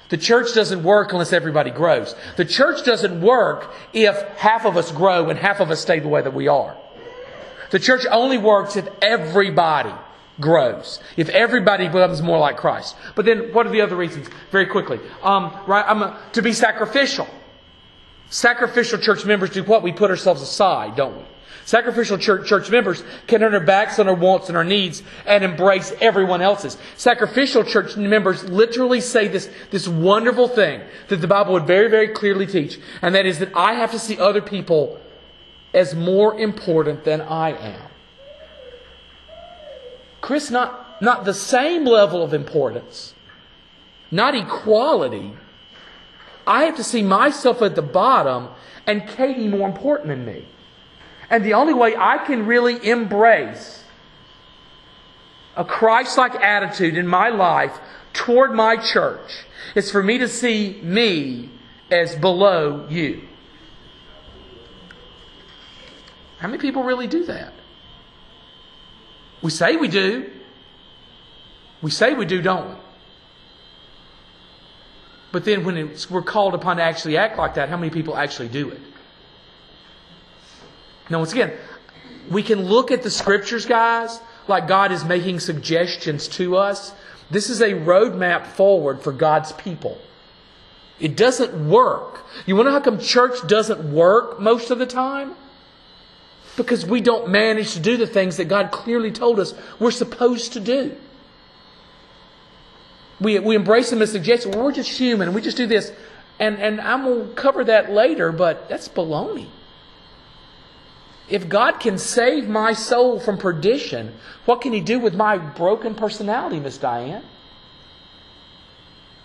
The 0.10 0.18
church 0.18 0.54
doesn't 0.54 0.84
work 0.84 1.12
unless 1.12 1.34
everybody 1.34 1.72
grows. 1.72 2.16
The 2.38 2.46
church 2.46 2.86
doesn't 2.86 3.22
work 3.22 3.74
if 3.94 4.16
half 4.38 4.66
of 4.66 4.78
us 4.78 4.92
grow 4.92 5.30
and 5.30 5.40
half 5.40 5.60
of 5.60 5.72
us 5.72 5.82
stay 5.82 6.00
the 6.00 6.08
way 6.08 6.22
that 6.22 6.34
we 6.34 6.48
are. 6.48 6.78
The 7.72 7.80
church 7.80 8.06
only 8.12 8.38
works 8.38 8.76
if 8.76 8.88
everybody 9.02 9.94
grows. 10.40 11.00
If 11.18 11.30
everybody 11.30 11.88
becomes 11.88 12.22
more 12.22 12.38
like 12.38 12.58
Christ. 12.58 12.96
But 13.16 13.26
then, 13.26 13.54
what 13.54 13.66
are 13.66 13.72
the 13.72 13.82
other 13.82 13.96
reasons? 13.96 14.30
Very 14.52 14.68
quickly, 14.68 15.00
um, 15.24 15.56
right? 15.66 15.84
I'm 15.88 16.04
a, 16.04 16.20
to 16.34 16.42
be 16.42 16.54
sacrificial. 16.54 17.28
Sacrificial 18.30 19.00
church 19.00 19.26
members 19.26 19.50
do 19.50 19.64
what? 19.64 19.84
We 19.84 19.92
put 19.92 20.12
ourselves 20.12 20.42
aside, 20.42 20.96
don't 20.96 21.18
we? 21.18 21.24
Sacrificial 21.66 22.18
church, 22.18 22.48
church 22.48 22.70
members 22.70 23.04
can 23.28 23.40
turn 23.40 23.52
their 23.52 23.62
backs 23.62 23.98
on 23.98 24.08
our 24.10 24.14
wants 24.16 24.50
and 24.50 24.58
our 24.58 24.66
needs 24.66 25.02
and 25.26 25.44
embrace 25.44 25.94
everyone 26.02 26.42
else's. 26.42 26.78
Sacrificial 26.98 27.64
church 27.64 27.96
members 27.96 28.44
literally 28.50 29.00
say 29.00 29.28
this, 29.28 29.50
this 29.72 29.88
wonderful 29.88 30.48
thing 30.48 30.82
that 31.08 31.18
the 31.18 31.28
Bible 31.28 31.54
would 31.54 31.66
very, 31.66 31.90
very 31.90 32.10
clearly 32.10 32.46
teach, 32.46 32.80
and 33.02 33.16
that 33.16 33.26
is 33.26 33.40
that 33.40 33.56
I 33.56 33.76
have 33.76 33.92
to 33.92 34.00
see 34.00 34.20
other 34.20 34.42
people 34.42 35.00
as 35.74 35.96
more 35.96 36.38
important 36.38 37.06
than 37.06 37.22
I 37.22 37.52
am. 37.52 37.90
Chris, 40.20 40.52
not, 40.52 41.02
not 41.02 41.26
the 41.26 41.34
same 41.34 41.86
level 41.86 42.24
of 42.24 42.34
importance, 42.34 43.14
not 44.12 44.36
equality. 44.36 45.34
I 46.46 46.64
have 46.64 46.76
to 46.76 46.84
see 46.84 47.02
myself 47.02 47.62
at 47.62 47.76
the 47.76 47.82
bottom 47.82 48.50
and 48.86 49.08
Katie 49.08 49.48
more 49.48 49.68
important 49.68 50.10
than 50.10 50.26
me. 50.26 50.46
And 51.30 51.44
the 51.44 51.54
only 51.54 51.74
way 51.74 51.96
I 51.96 52.18
can 52.26 52.46
really 52.46 52.86
embrace 52.88 53.84
a 55.56 55.64
Christ 55.64 56.18
like 56.18 56.36
attitude 56.36 56.98
in 56.98 57.08
my 57.08 57.30
life 57.30 57.80
toward 58.14 58.54
my 58.54 58.78
church 58.78 59.46
is 59.76 59.92
for 59.92 60.04
me 60.04 60.18
to 60.20 60.28
see 60.28 60.80
me 60.84 61.50
as 61.92 62.16
below 62.16 62.88
you. 62.90 63.22
How 66.40 66.48
many 66.48 66.60
people 66.60 66.84
really 66.84 67.08
do 67.08 67.26
that? 67.26 67.54
We 69.42 69.52
say 69.52 69.76
we 69.76 69.88
do. 69.88 70.30
We 71.82 71.92
say 71.92 72.14
we 72.14 72.26
do, 72.26 72.42
don't 72.42 72.70
we? 72.70 72.76
But 75.32 75.46
then 75.46 75.64
when 75.66 75.96
we're 76.10 76.22
called 76.22 76.54
upon 76.54 76.78
to 76.78 76.84
actually 76.84 77.18
act 77.18 77.38
like 77.38 77.56
that, 77.56 77.70
how 77.70 77.78
many 77.78 77.90
people 77.90 78.16
actually 78.16 78.50
do 78.50 78.70
it? 78.70 78.80
Now, 81.10 81.20
once 81.20 81.32
again, 81.32 81.54
we 82.30 82.44
can 82.44 82.64
look 82.64 82.92
at 82.92 83.04
the 83.04 83.12
scriptures, 83.12 83.66
guys, 83.66 84.20
like 84.48 84.68
God 84.68 84.92
is 84.92 85.04
making 85.04 85.40
suggestions 85.40 86.28
to 86.30 86.58
us. 86.58 86.94
This 87.30 87.50
is 87.50 87.62
a 87.62 87.72
roadmap 87.74 88.46
forward 88.46 89.02
for 89.02 89.12
God's 89.12 89.52
people. 89.54 89.98
It 91.00 91.18
doesn't 91.18 91.70
work. 91.70 92.26
You 92.46 92.56
know 92.56 92.72
how 92.72 92.80
come 92.80 93.00
church 93.00 93.46
doesn't 93.48 93.92
work 93.92 94.40
most 94.40 94.72
of 94.72 94.80
the 94.80 94.86
time? 94.86 95.36
because 96.56 96.86
we 96.86 97.02
don't 97.02 97.30
manage 97.30 97.74
to 97.74 97.80
do 97.80 97.98
the 97.98 98.08
things 98.08 98.38
that 98.38 98.46
God 98.46 98.72
clearly 98.72 99.12
told 99.12 99.40
us 99.40 99.54
we're 99.80 99.92
supposed 99.92 100.54
to 100.54 100.60
do. 100.60 100.96
We, 103.20 103.40
we 103.40 103.56
embrace 103.56 103.90
them 103.90 104.02
as 104.02 104.12
suggestions. 104.12 104.56
We're 104.56 104.72
just 104.72 104.90
human 104.90 105.34
we 105.34 105.42
just 105.42 105.58
do 105.58 105.68
this. 105.68 105.92
And, 106.40 106.58
and 106.58 106.82
I'm 106.82 107.04
going 107.04 107.30
to 107.30 107.34
cover 107.36 107.64
that 107.66 107.92
later, 107.92 108.32
but 108.32 108.68
that's 108.68 108.88
baloney. 108.88 109.48
If 111.30 111.48
God 111.48 111.80
can 111.80 111.98
save 111.98 112.50
my 112.50 112.74
soul 112.74 113.20
from 113.20 113.38
perdition, 113.38 114.14
what 114.46 114.62
can 114.62 114.74
He 114.74 114.82
do 114.82 115.00
with 115.00 115.16
my 115.16 115.38
broken 115.38 115.96
personality, 115.96 116.60
Miss 116.60 116.78
Diane? 116.78 117.24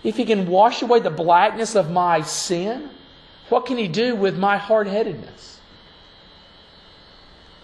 If 0.03 0.15
He 0.15 0.25
can 0.25 0.47
wash 0.47 0.81
away 0.81 1.01
the 1.01 1.09
blackness 1.09 1.75
of 1.75 1.91
my 1.91 2.21
sin, 2.21 2.89
what 3.49 3.65
can 3.65 3.77
He 3.77 3.87
do 3.87 4.15
with 4.15 4.37
my 4.37 4.57
hard 4.57 4.87
headedness? 4.87 5.59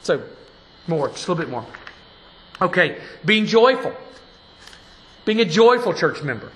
So, 0.01 0.22
more, 0.88 1.10
just 1.10 1.27
a 1.27 1.32
little 1.32 1.44
bit 1.44 1.50
more. 1.50 1.65
Okay, 2.62 3.00
being 3.24 3.46
joyful. 3.46 3.96
Being 5.24 5.39
a 5.39 5.46
joyful 5.46 5.94
church 5.94 6.22
member. 6.22 6.51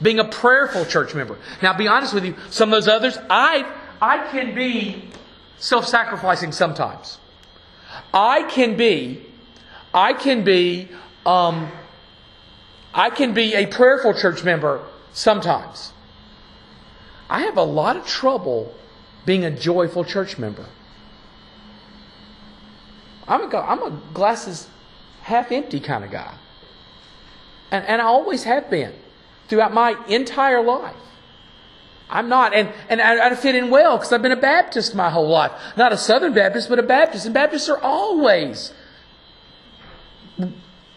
Being 0.00 0.18
a 0.18 0.24
prayerful 0.24 0.86
church 0.86 1.14
member. 1.14 1.36
Now, 1.62 1.76
be 1.76 1.88
honest 1.88 2.14
with 2.14 2.24
you, 2.24 2.36
some 2.50 2.72
of 2.72 2.76
those 2.76 2.88
others, 2.88 3.18
I, 3.28 3.70
I 4.00 4.26
can 4.30 4.54
be 4.54 5.10
self 5.58 5.86
sacrificing 5.86 6.52
sometimes. 6.52 7.18
I 8.12 8.42
can 8.44 8.76
be, 8.76 9.24
I 9.92 10.12
can 10.12 10.44
be, 10.44 10.88
um, 11.26 11.70
I 12.92 13.10
can 13.10 13.34
be 13.34 13.54
a 13.54 13.66
prayerful 13.66 14.14
church 14.14 14.44
member 14.44 14.84
sometimes. 15.12 15.92
I 17.28 17.40
have 17.42 17.56
a 17.56 17.62
lot 17.62 17.96
of 17.96 18.06
trouble 18.06 18.74
being 19.24 19.44
a 19.44 19.50
joyful 19.50 20.04
church 20.04 20.38
member. 20.38 20.66
I'm 23.26 23.52
a, 23.52 23.56
I'm 23.56 23.82
a 23.82 24.00
glasses 24.12 24.68
half 25.22 25.50
empty 25.50 25.80
kind 25.80 26.04
of 26.04 26.10
guy. 26.10 26.34
And, 27.70 27.84
and 27.86 28.02
I 28.02 28.04
always 28.04 28.44
have 28.44 28.68
been 28.70 28.92
throughout 29.48 29.72
my 29.72 29.96
entire 30.08 30.62
life. 30.62 30.94
I'm 32.10 32.28
not, 32.28 32.54
and, 32.54 32.72
and 32.88 33.00
I, 33.00 33.28
I 33.30 33.34
fit 33.34 33.54
in 33.54 33.70
well 33.70 33.96
because 33.96 34.12
I've 34.12 34.22
been 34.22 34.32
a 34.32 34.36
Baptist 34.36 34.94
my 34.94 35.10
whole 35.10 35.28
life. 35.28 35.52
Not 35.76 35.92
a 35.92 35.96
Southern 35.96 36.34
Baptist, 36.34 36.68
but 36.68 36.78
a 36.78 36.82
Baptist. 36.82 37.24
And 37.24 37.34
Baptists 37.34 37.68
are 37.68 37.78
always 37.78 38.72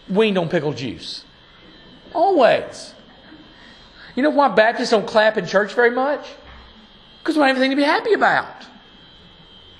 weaned 0.08 0.38
on 0.38 0.48
pickle 0.48 0.72
juice. 0.72 1.24
Always. 2.14 2.94
You 4.14 4.22
know 4.22 4.30
why 4.30 4.48
Baptists 4.48 4.90
don't 4.90 5.06
clap 5.06 5.36
in 5.36 5.46
church 5.46 5.74
very 5.74 5.90
much? 5.90 6.26
Because 7.20 7.36
we 7.36 7.40
don't 7.40 7.48
have 7.48 7.56
anything 7.56 7.70
to 7.70 7.76
be 7.76 7.82
happy 7.82 8.12
about. 8.12 8.66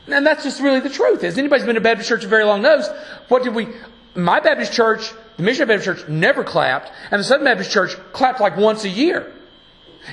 And 0.07 0.27
that's 0.27 0.43
just 0.43 0.61
really 0.61 0.81
the 0.81 0.91
truth. 0.91 1.23
Is 1.25 1.37
anybody's 1.37 1.67
been 1.67 1.75
to 1.75 1.81
Baptist 1.81 2.09
church 2.09 2.25
a 2.25 2.29
very 2.29 2.45
long 2.45 2.63
knows 2.63 2.89
what 3.29 3.43
did 3.43 3.55
we? 3.55 3.69
My 4.15 4.41
Baptist 4.41 4.73
church, 4.73 5.13
the 5.37 5.43
Missionary 5.43 5.77
Baptist 5.77 6.01
Church, 6.01 6.09
never 6.09 6.43
clapped, 6.43 6.91
and 7.11 7.21
the 7.21 7.25
Southern 7.25 7.45
Baptist 7.45 7.71
Church 7.71 7.95
clapped 8.13 8.41
like 8.41 8.57
once 8.57 8.85
a 8.85 8.89
year. 8.89 9.33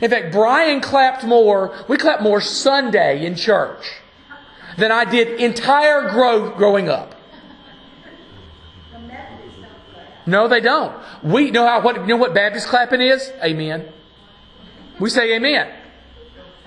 In 0.02 0.10
fact, 0.10 0.32
Brian 0.32 0.82
clapped 0.82 1.24
more. 1.24 1.74
We 1.88 1.98
clapped 1.98 2.22
more 2.22 2.42
Sunday 2.42 3.26
in 3.26 3.36
church 3.36 3.86
than 4.78 4.92
I 4.92 5.06
did 5.06 5.40
entire 5.40 6.10
growth 6.10 6.58
growing 6.58 6.90
up. 6.90 7.16
No, 10.28 10.48
they 10.48 10.60
don't. 10.60 10.96
We 11.24 11.52
know 11.52 11.68
how 11.68 11.82
what 11.82 11.98
you 11.98 12.08
know 12.08 12.18
what 12.18 12.34
Baptist 12.34 12.68
clapping 12.68 13.02
is? 13.02 13.32
Amen. 13.44 13.88
We 15.00 15.10
say 15.10 15.36
amen. 15.36 15.72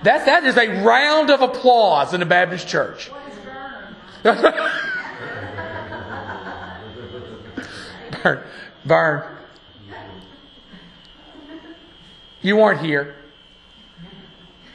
That 0.03 0.25
that 0.25 0.45
is 0.45 0.55
a 0.55 0.83
round 0.83 1.29
of 1.29 1.41
applause 1.41 2.13
in 2.13 2.21
the 2.21 2.25
Baptist 2.25 2.67
church. 2.67 3.11
Vern, 8.23 8.43
Vern, 8.83 9.37
you 12.41 12.57
weren't 12.57 12.81
here. 12.81 13.15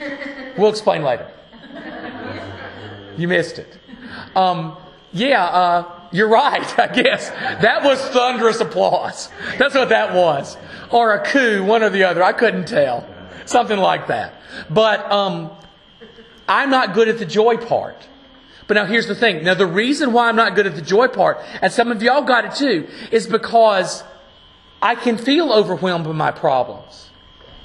We'll 0.57 0.71
explain 0.71 1.03
later. 1.03 1.29
You 3.17 3.27
missed 3.27 3.59
it. 3.59 3.77
Um, 4.37 4.77
yeah, 5.13 5.45
uh, 5.45 6.09
you're 6.13 6.29
right, 6.29 6.79
I 6.79 6.87
guess. 6.87 7.31
That 7.31 7.83
was 7.83 8.01
thunderous 8.11 8.61
applause. 8.61 9.31
That's 9.59 9.75
what 9.75 9.89
that 9.89 10.15
was. 10.15 10.57
Or 10.91 11.15
a 11.15 11.25
coup, 11.25 11.65
one 11.65 11.83
or 11.83 11.91
the 11.91 12.05
other. 12.05 12.23
I 12.23 12.33
couldn't 12.33 12.67
tell. 12.67 13.05
Something 13.47 13.79
like 13.79 14.07
that. 14.07 14.35
But 14.71 15.11
um, 15.11 15.51
I'm 16.49 16.71
not 16.71 16.95
good 16.95 17.09
at 17.09 17.19
the 17.19 17.27
joy 17.27 17.57
part. 17.57 17.97
But 18.67 18.75
now 18.75 18.87
here's 18.87 19.07
the 19.07 19.15
thing. 19.15 19.45
Now 19.45 19.55
the 19.55 19.67
reason 19.67 20.13
why 20.13 20.29
I'm 20.29 20.37
not 20.37 20.55
good 20.55 20.67
at 20.67 20.75
the 20.75 20.83
joy 20.83 21.09
part, 21.09 21.39
and 21.61 21.73
some 21.73 21.91
of 21.93 22.03
y'all 22.03 22.23
got 22.23 22.45
it 22.47 22.55
too, 22.55 22.89
is 23.11 23.27
because 23.27 24.03
I 24.81 24.95
can 24.95 25.19
feel 25.19 25.53
overwhelmed 25.53 26.05
by 26.07 26.13
my 26.13 26.31
problems. 26.31 27.11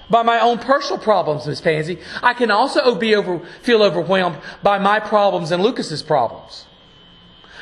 By 0.09 0.23
my 0.23 0.39
own 0.39 0.57
personal 0.57 0.99
problems, 0.99 1.45
Miss 1.45 1.61
Pansy. 1.61 1.99
I 2.23 2.33
can 2.33 2.49
also 2.49 2.95
be 2.95 3.15
over, 3.15 3.39
feel 3.61 3.83
overwhelmed 3.83 4.37
by 4.63 4.79
my 4.79 4.99
problems 4.99 5.51
and 5.51 5.61
Lucas's 5.61 6.01
problems. 6.01 6.65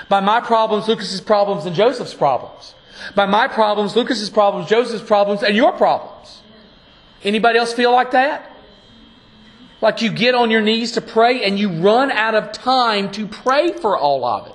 By 0.08 0.22
my 0.22 0.40
problems, 0.40 0.88
Lucas's 0.88 1.20
problems, 1.20 1.66
and 1.66 1.76
Joseph's 1.76 2.14
problems. 2.14 2.74
By 3.16 3.26
my 3.26 3.48
problems, 3.48 3.96
Lucas's 3.96 4.30
problems, 4.30 4.70
Joseph's 4.70 5.04
problems, 5.06 5.44
and 5.44 5.56
your 5.56 5.74
problems. 5.74 6.42
Anybody 7.24 7.60
else 7.60 7.74
feel 7.74 7.92
like 7.92 8.12
that? 8.12 8.50
Like 9.82 10.02
you 10.02 10.12
get 10.12 10.34
on 10.34 10.50
your 10.50 10.62
knees 10.62 10.94
to 10.94 11.02
pray 11.02 11.44
and 11.44 11.60
you 11.60 11.82
run 11.82 12.12
out 12.12 12.34
of 12.34 12.52
time 12.52 13.12
to 13.12 13.28
pray 13.28 13.74
for 13.74 13.98
all 13.98 14.26
of 14.26 14.48
it. 14.48 14.54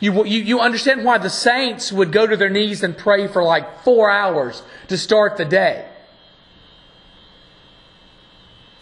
You, 0.00 0.24
you, 0.24 0.40
you 0.40 0.60
understand 0.60 1.04
why 1.04 1.18
the 1.18 1.30
saints 1.30 1.92
would 1.92 2.12
go 2.12 2.26
to 2.26 2.36
their 2.36 2.48
knees 2.48 2.82
and 2.82 2.96
pray 2.96 3.28
for 3.28 3.42
like 3.42 3.82
four 3.82 4.10
hours 4.10 4.62
to 4.88 4.96
start 4.96 5.36
the 5.36 5.44
day. 5.44 5.86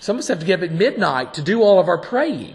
Some 0.00 0.16
of 0.16 0.20
us 0.20 0.28
have 0.28 0.40
to 0.40 0.46
get 0.46 0.60
up 0.60 0.64
at 0.64 0.72
midnight 0.72 1.34
to 1.34 1.42
do 1.42 1.62
all 1.62 1.78
of 1.78 1.86
our 1.86 1.98
praying. 1.98 2.54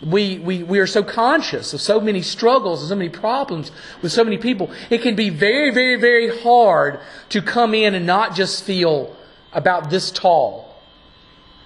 We, 0.00 0.38
we, 0.38 0.62
we 0.62 0.78
are 0.80 0.86
so 0.86 1.02
conscious 1.02 1.72
of 1.72 1.80
so 1.80 2.00
many 2.00 2.22
struggles 2.22 2.80
and 2.80 2.88
so 2.88 2.96
many 2.96 3.10
problems 3.10 3.70
with 4.02 4.10
so 4.10 4.24
many 4.24 4.38
people. 4.38 4.70
It 4.90 5.02
can 5.02 5.14
be 5.14 5.28
very, 5.30 5.70
very, 5.70 5.96
very 5.96 6.40
hard 6.40 6.98
to 7.28 7.42
come 7.42 7.74
in 7.74 7.94
and 7.94 8.06
not 8.06 8.34
just 8.34 8.64
feel 8.64 9.14
about 9.52 9.90
this 9.90 10.10
tall. 10.10 10.74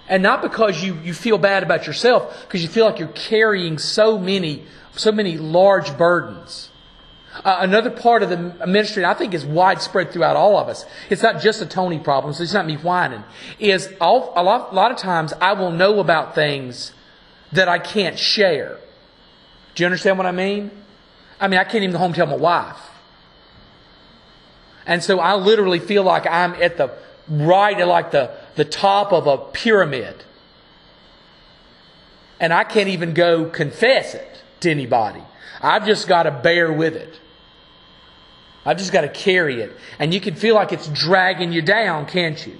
And 0.09 0.21
not 0.21 0.41
because 0.41 0.83
you, 0.83 0.95
you 1.03 1.13
feel 1.13 1.37
bad 1.37 1.63
about 1.63 1.87
yourself, 1.87 2.45
because 2.47 2.61
you 2.61 2.67
feel 2.67 2.85
like 2.85 2.99
you're 2.99 3.07
carrying 3.09 3.77
so 3.77 4.17
many, 4.17 4.65
so 4.95 5.11
many 5.11 5.37
large 5.37 5.97
burdens. 5.97 6.68
Uh, 7.31 7.57
another 7.61 7.91
part 7.91 8.23
of 8.23 8.29
the 8.29 8.65
ministry, 8.65 9.05
I 9.05 9.13
think 9.13 9.33
is 9.33 9.45
widespread 9.45 10.11
throughout 10.11 10.35
all 10.35 10.57
of 10.57 10.67
us. 10.67 10.85
It's 11.09 11.21
not 11.21 11.41
just 11.41 11.61
a 11.61 11.65
Tony 11.65 11.99
problem, 11.99 12.33
so 12.33 12.43
it's 12.43 12.53
not 12.53 12.65
me 12.65 12.75
whining. 12.75 13.23
Is 13.59 13.93
a, 14.01 14.11
lot, 14.11 14.71
a 14.71 14.75
lot 14.75 14.91
of 14.91 14.97
times 14.97 15.31
I 15.39 15.53
will 15.53 15.71
know 15.71 15.99
about 15.99 16.33
things 16.33 16.91
that 17.51 17.67
I 17.67 17.79
can't 17.79 18.17
share. 18.17 18.79
Do 19.75 19.83
you 19.83 19.85
understand 19.85 20.17
what 20.17 20.27
I 20.27 20.31
mean? 20.31 20.71
I 21.39 21.47
mean, 21.47 21.59
I 21.59 21.63
can't 21.63 21.83
even 21.83 21.91
go 21.91 21.99
home 21.99 22.13
tell 22.13 22.25
my 22.25 22.35
wife. 22.35 22.77
And 24.85 25.03
so 25.03 25.19
I 25.19 25.35
literally 25.35 25.79
feel 25.79 26.03
like 26.03 26.25
I'm 26.25 26.53
at 26.55 26.77
the 26.77 26.91
right 27.29 27.79
at 27.79 27.87
like 27.87 28.11
the, 28.11 28.31
the 28.55 28.65
top 28.65 29.13
of 29.13 29.27
a 29.27 29.37
pyramid. 29.37 30.23
And 32.39 32.51
I 32.51 32.63
can't 32.63 32.89
even 32.89 33.13
go 33.13 33.45
confess 33.45 34.15
it 34.15 34.41
to 34.61 34.71
anybody. 34.71 35.21
I've 35.61 35.85
just 35.85 36.07
got 36.07 36.23
to 36.23 36.31
bear 36.31 36.71
with 36.71 36.95
it. 36.95 37.19
I've 38.65 38.77
just 38.77 38.91
got 38.91 39.01
to 39.01 39.09
carry 39.09 39.61
it. 39.61 39.75
And 39.97 40.13
you 40.13 40.21
can 40.21 40.35
feel 40.35 40.55
like 40.55 40.71
it's 40.71 40.87
dragging 40.87 41.51
you 41.51 41.61
down, 41.61 42.05
can't 42.05 42.45
you? 42.45 42.59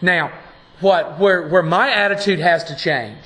Now, 0.00 0.32
what 0.80 1.18
where 1.18 1.48
where 1.48 1.62
my 1.62 1.90
attitude 1.90 2.40
has 2.40 2.64
to 2.64 2.76
change 2.76 3.24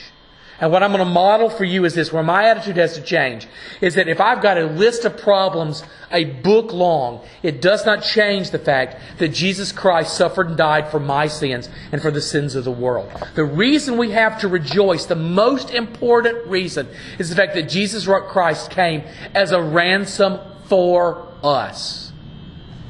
and 0.60 0.72
what 0.72 0.82
I'm 0.82 0.90
going 0.90 1.04
to 1.04 1.10
model 1.10 1.50
for 1.50 1.64
you 1.64 1.84
is 1.84 1.94
this, 1.94 2.12
where 2.12 2.22
my 2.22 2.46
attitude 2.46 2.78
has 2.78 2.94
to 2.94 3.02
change, 3.02 3.46
is 3.80 3.94
that 3.94 4.08
if 4.08 4.20
I've 4.20 4.42
got 4.42 4.58
a 4.58 4.66
list 4.66 5.04
of 5.04 5.16
problems 5.16 5.84
a 6.10 6.24
book 6.24 6.72
long, 6.72 7.24
it 7.44 7.62
does 7.62 7.86
not 7.86 8.02
change 8.02 8.50
the 8.50 8.58
fact 8.58 8.96
that 9.18 9.28
Jesus 9.28 9.70
Christ 9.70 10.16
suffered 10.16 10.48
and 10.48 10.56
died 10.56 10.90
for 10.90 10.98
my 10.98 11.28
sins 11.28 11.68
and 11.92 12.02
for 12.02 12.10
the 12.10 12.20
sins 12.20 12.56
of 12.56 12.64
the 12.64 12.72
world. 12.72 13.12
The 13.36 13.44
reason 13.44 13.96
we 13.96 14.10
have 14.12 14.40
to 14.40 14.48
rejoice, 14.48 15.06
the 15.06 15.14
most 15.14 15.70
important 15.70 16.44
reason, 16.48 16.88
is 17.20 17.30
the 17.30 17.36
fact 17.36 17.54
that 17.54 17.68
Jesus 17.68 18.06
Christ 18.06 18.70
came 18.72 19.04
as 19.34 19.52
a 19.52 19.62
ransom 19.62 20.40
for 20.64 21.28
us. 21.44 22.12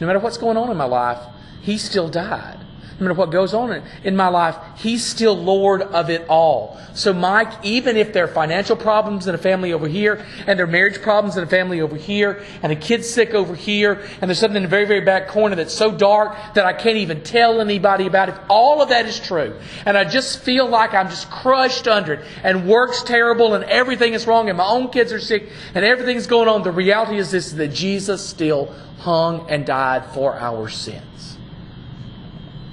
No 0.01 0.07
matter 0.07 0.21
what's 0.21 0.39
going 0.39 0.57
on 0.57 0.71
in 0.71 0.77
my 0.77 0.85
life, 0.85 1.19
He 1.61 1.77
still 1.77 2.09
died 2.09 2.58
no 2.99 3.05
matter 3.05 3.15
what 3.15 3.31
goes 3.31 3.55
on 3.55 3.83
in 4.03 4.17
my 4.17 4.29
life, 4.29 4.57
He's 4.77 5.05
still 5.05 5.37
Lord 5.37 5.83
of 5.83 6.11
it 6.11 6.27
all. 6.29 6.81
So, 6.95 7.13
Mike, 7.13 7.53
even 7.63 7.97
if 7.97 8.13
there 8.13 8.25
are 8.25 8.29
financial 8.29 8.75
problems 8.75 9.29
in 9.29 9.35
a 9.35 9.39
family 9.39 9.73
over 9.73 9.87
here, 9.87 10.25
and 10.47 10.59
there 10.59 10.67
are 10.67 10.71
marriage 10.71 11.01
problems 11.01 11.37
in 11.37 11.45
a 11.45 11.47
family 11.47 11.81
over 11.81 11.97
here, 11.97 12.43
and 12.63 12.73
a 12.73 12.77
kid's 12.77 13.09
sick 13.09 13.35
over 13.35 13.55
here, 13.55 14.03
and 14.21 14.29
there's 14.29 14.41
something 14.41 14.57
in 14.57 14.63
the 14.65 14.69
very, 14.69 14.85
very 14.85 15.03
back 15.03 15.29
corner 15.29 15.55
that's 15.55 15.75
so 15.75 15.93
dark 15.93 16.37
that 16.55 16.65
I 16.65 16.73
can't 16.73 16.97
even 16.97 17.23
tell 17.23 17.61
anybody 17.61 18.07
about, 18.07 18.31
if 18.31 18.39
all 18.49 18.83
of 18.83 18.89
that 18.89 19.07
is 19.07 19.21
true, 19.21 19.57
and 19.87 19.97
I 19.97 20.05
just 20.05 20.41
feel 20.41 20.69
like 20.69 20.93
I'm 20.93 21.09
just 21.09 21.31
crushed 21.31 21.87
under 21.87 22.15
it, 22.15 22.25
and 22.43 22.69
work's 22.69 23.05
terrible, 23.05 23.55
and 23.55 23.63
everything 23.65 24.15
is 24.15 24.27
wrong, 24.27 24.49
and 24.49 24.59
my 24.59 24.67
own 24.67 24.89
kids 24.91 25.13
are 25.13 25.21
sick, 25.21 25.51
and 25.75 25.85
everything's 25.85 26.27
going 26.27 26.49
on, 26.49 26.65
the 26.65 26.73
reality 26.73 27.19
is 27.19 27.31
this 27.31 27.53
that 27.53 27.69
Jesus 27.69 28.27
still 28.27 28.75
hung 28.99 29.49
and 29.49 29.65
died 29.65 30.05
for 30.07 30.35
our 30.35 30.69
sins 30.69 31.08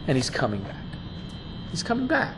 and 0.07 0.17
he's 0.17 0.29
coming 0.29 0.61
back. 0.61 0.83
He's 1.71 1.83
coming 1.83 2.07
back. 2.07 2.35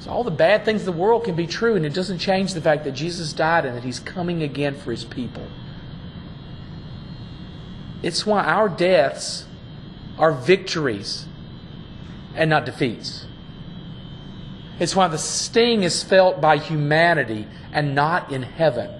So 0.00 0.10
all 0.10 0.24
the 0.24 0.30
bad 0.30 0.64
things 0.64 0.82
of 0.82 0.86
the 0.86 1.00
world 1.00 1.24
can 1.24 1.36
be 1.36 1.46
true, 1.46 1.76
and 1.76 1.86
it 1.86 1.94
doesn't 1.94 2.18
change 2.18 2.54
the 2.54 2.60
fact 2.60 2.84
that 2.84 2.92
Jesus 2.92 3.32
died 3.32 3.64
and 3.64 3.76
that 3.76 3.84
he's 3.84 4.00
coming 4.00 4.42
again 4.42 4.74
for 4.74 4.90
his 4.90 5.04
people. 5.04 5.46
It's 8.02 8.26
why 8.26 8.42
our 8.42 8.68
deaths 8.68 9.46
are 10.18 10.32
victories 10.32 11.26
and 12.34 12.50
not 12.50 12.66
defeats. 12.66 13.26
It's 14.80 14.96
why 14.96 15.06
the 15.06 15.18
sting 15.18 15.84
is 15.84 16.02
felt 16.02 16.40
by 16.40 16.58
humanity 16.58 17.46
and 17.72 17.94
not 17.94 18.32
in 18.32 18.42
heaven. 18.42 18.90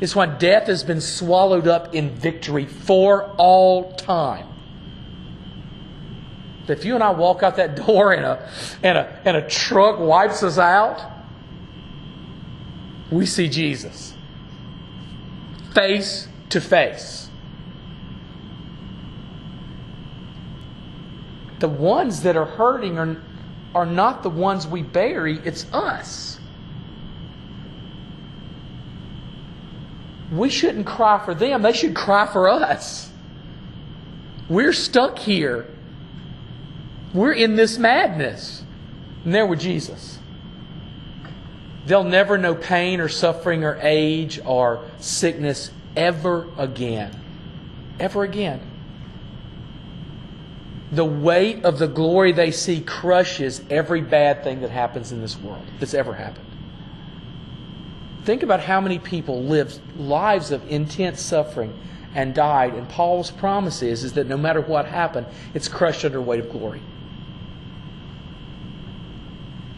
It's 0.00 0.14
why 0.14 0.26
death 0.26 0.66
has 0.66 0.84
been 0.84 1.00
swallowed 1.00 1.66
up 1.66 1.94
in 1.94 2.10
victory 2.10 2.66
for 2.66 3.24
all 3.38 3.92
time 3.94 4.46
if 6.70 6.84
you 6.84 6.94
and 6.94 7.04
I 7.04 7.10
walk 7.10 7.42
out 7.42 7.56
that 7.56 7.76
door 7.86 8.12
and 8.12 8.24
a, 8.24 8.50
and 8.82 8.98
a, 8.98 9.20
and 9.24 9.36
a 9.36 9.48
truck 9.48 9.98
wipes 9.98 10.42
us 10.42 10.58
out, 10.58 11.04
we 13.10 13.26
see 13.26 13.48
Jesus 13.48 14.14
face 15.74 16.28
to 16.50 16.60
face. 16.60 17.28
The 21.60 21.68
ones 21.68 22.22
that 22.22 22.36
are 22.36 22.46
hurting 22.46 22.98
are, 22.98 23.16
are 23.74 23.86
not 23.86 24.22
the 24.22 24.30
ones 24.30 24.66
we 24.66 24.82
bury, 24.82 25.38
it's 25.44 25.70
us. 25.72 26.38
We 30.32 30.48
shouldn't 30.48 30.86
cry 30.86 31.22
for 31.24 31.34
them, 31.34 31.62
they 31.62 31.72
should 31.72 31.94
cry 31.94 32.26
for 32.26 32.48
us. 32.48 33.10
We're 34.48 34.72
stuck 34.72 35.18
here 35.18 35.66
we're 37.12 37.32
in 37.32 37.56
this 37.56 37.78
madness. 37.78 38.64
And 39.24 39.34
there 39.34 39.46
with 39.46 39.60
Jesus. 39.60 40.18
They'll 41.86 42.04
never 42.04 42.38
know 42.38 42.54
pain 42.54 43.00
or 43.00 43.08
suffering 43.08 43.64
or 43.64 43.78
age 43.82 44.40
or 44.44 44.84
sickness 44.98 45.70
ever 45.96 46.46
again. 46.56 47.18
Ever 47.98 48.22
again. 48.22 48.60
The 50.92 51.04
weight 51.04 51.64
of 51.64 51.78
the 51.78 51.86
glory 51.86 52.32
they 52.32 52.50
see 52.50 52.80
crushes 52.80 53.62
every 53.70 54.00
bad 54.00 54.42
thing 54.42 54.60
that 54.60 54.70
happens 54.70 55.12
in 55.12 55.20
this 55.20 55.38
world 55.38 55.64
that's 55.78 55.94
ever 55.94 56.14
happened. 56.14 56.46
Think 58.24 58.42
about 58.42 58.60
how 58.60 58.80
many 58.80 58.98
people 58.98 59.42
lived 59.42 59.80
lives 59.96 60.50
of 60.50 60.68
intense 60.70 61.20
suffering 61.20 61.78
and 62.14 62.34
died, 62.34 62.74
and 62.74 62.88
Paul's 62.88 63.30
promise 63.30 63.82
is, 63.82 64.02
is 64.02 64.14
that 64.14 64.26
no 64.26 64.36
matter 64.36 64.60
what 64.60 64.86
happened, 64.86 65.26
it's 65.54 65.68
crushed 65.68 66.04
under 66.04 66.20
weight 66.20 66.40
of 66.40 66.50
glory 66.50 66.82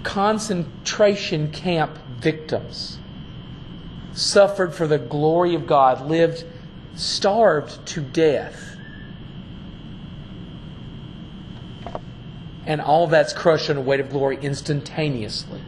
concentration 0.03 1.51
camp 1.51 1.99
victims 2.19 2.99
suffered 4.13 4.75
for 4.75 4.87
the 4.87 4.99
glory 4.99 5.55
of 5.55 5.67
God, 5.67 6.07
lived 6.07 6.45
starved 6.95 7.85
to 7.87 8.01
death. 8.01 8.77
And 12.65 12.81
all 12.81 13.07
that's 13.09 13.33
crushed 13.33 13.71
under 13.71 13.83
weight 13.83 14.01
of 14.01 14.11
glory 14.11 14.39
instantaneously. 14.41 15.61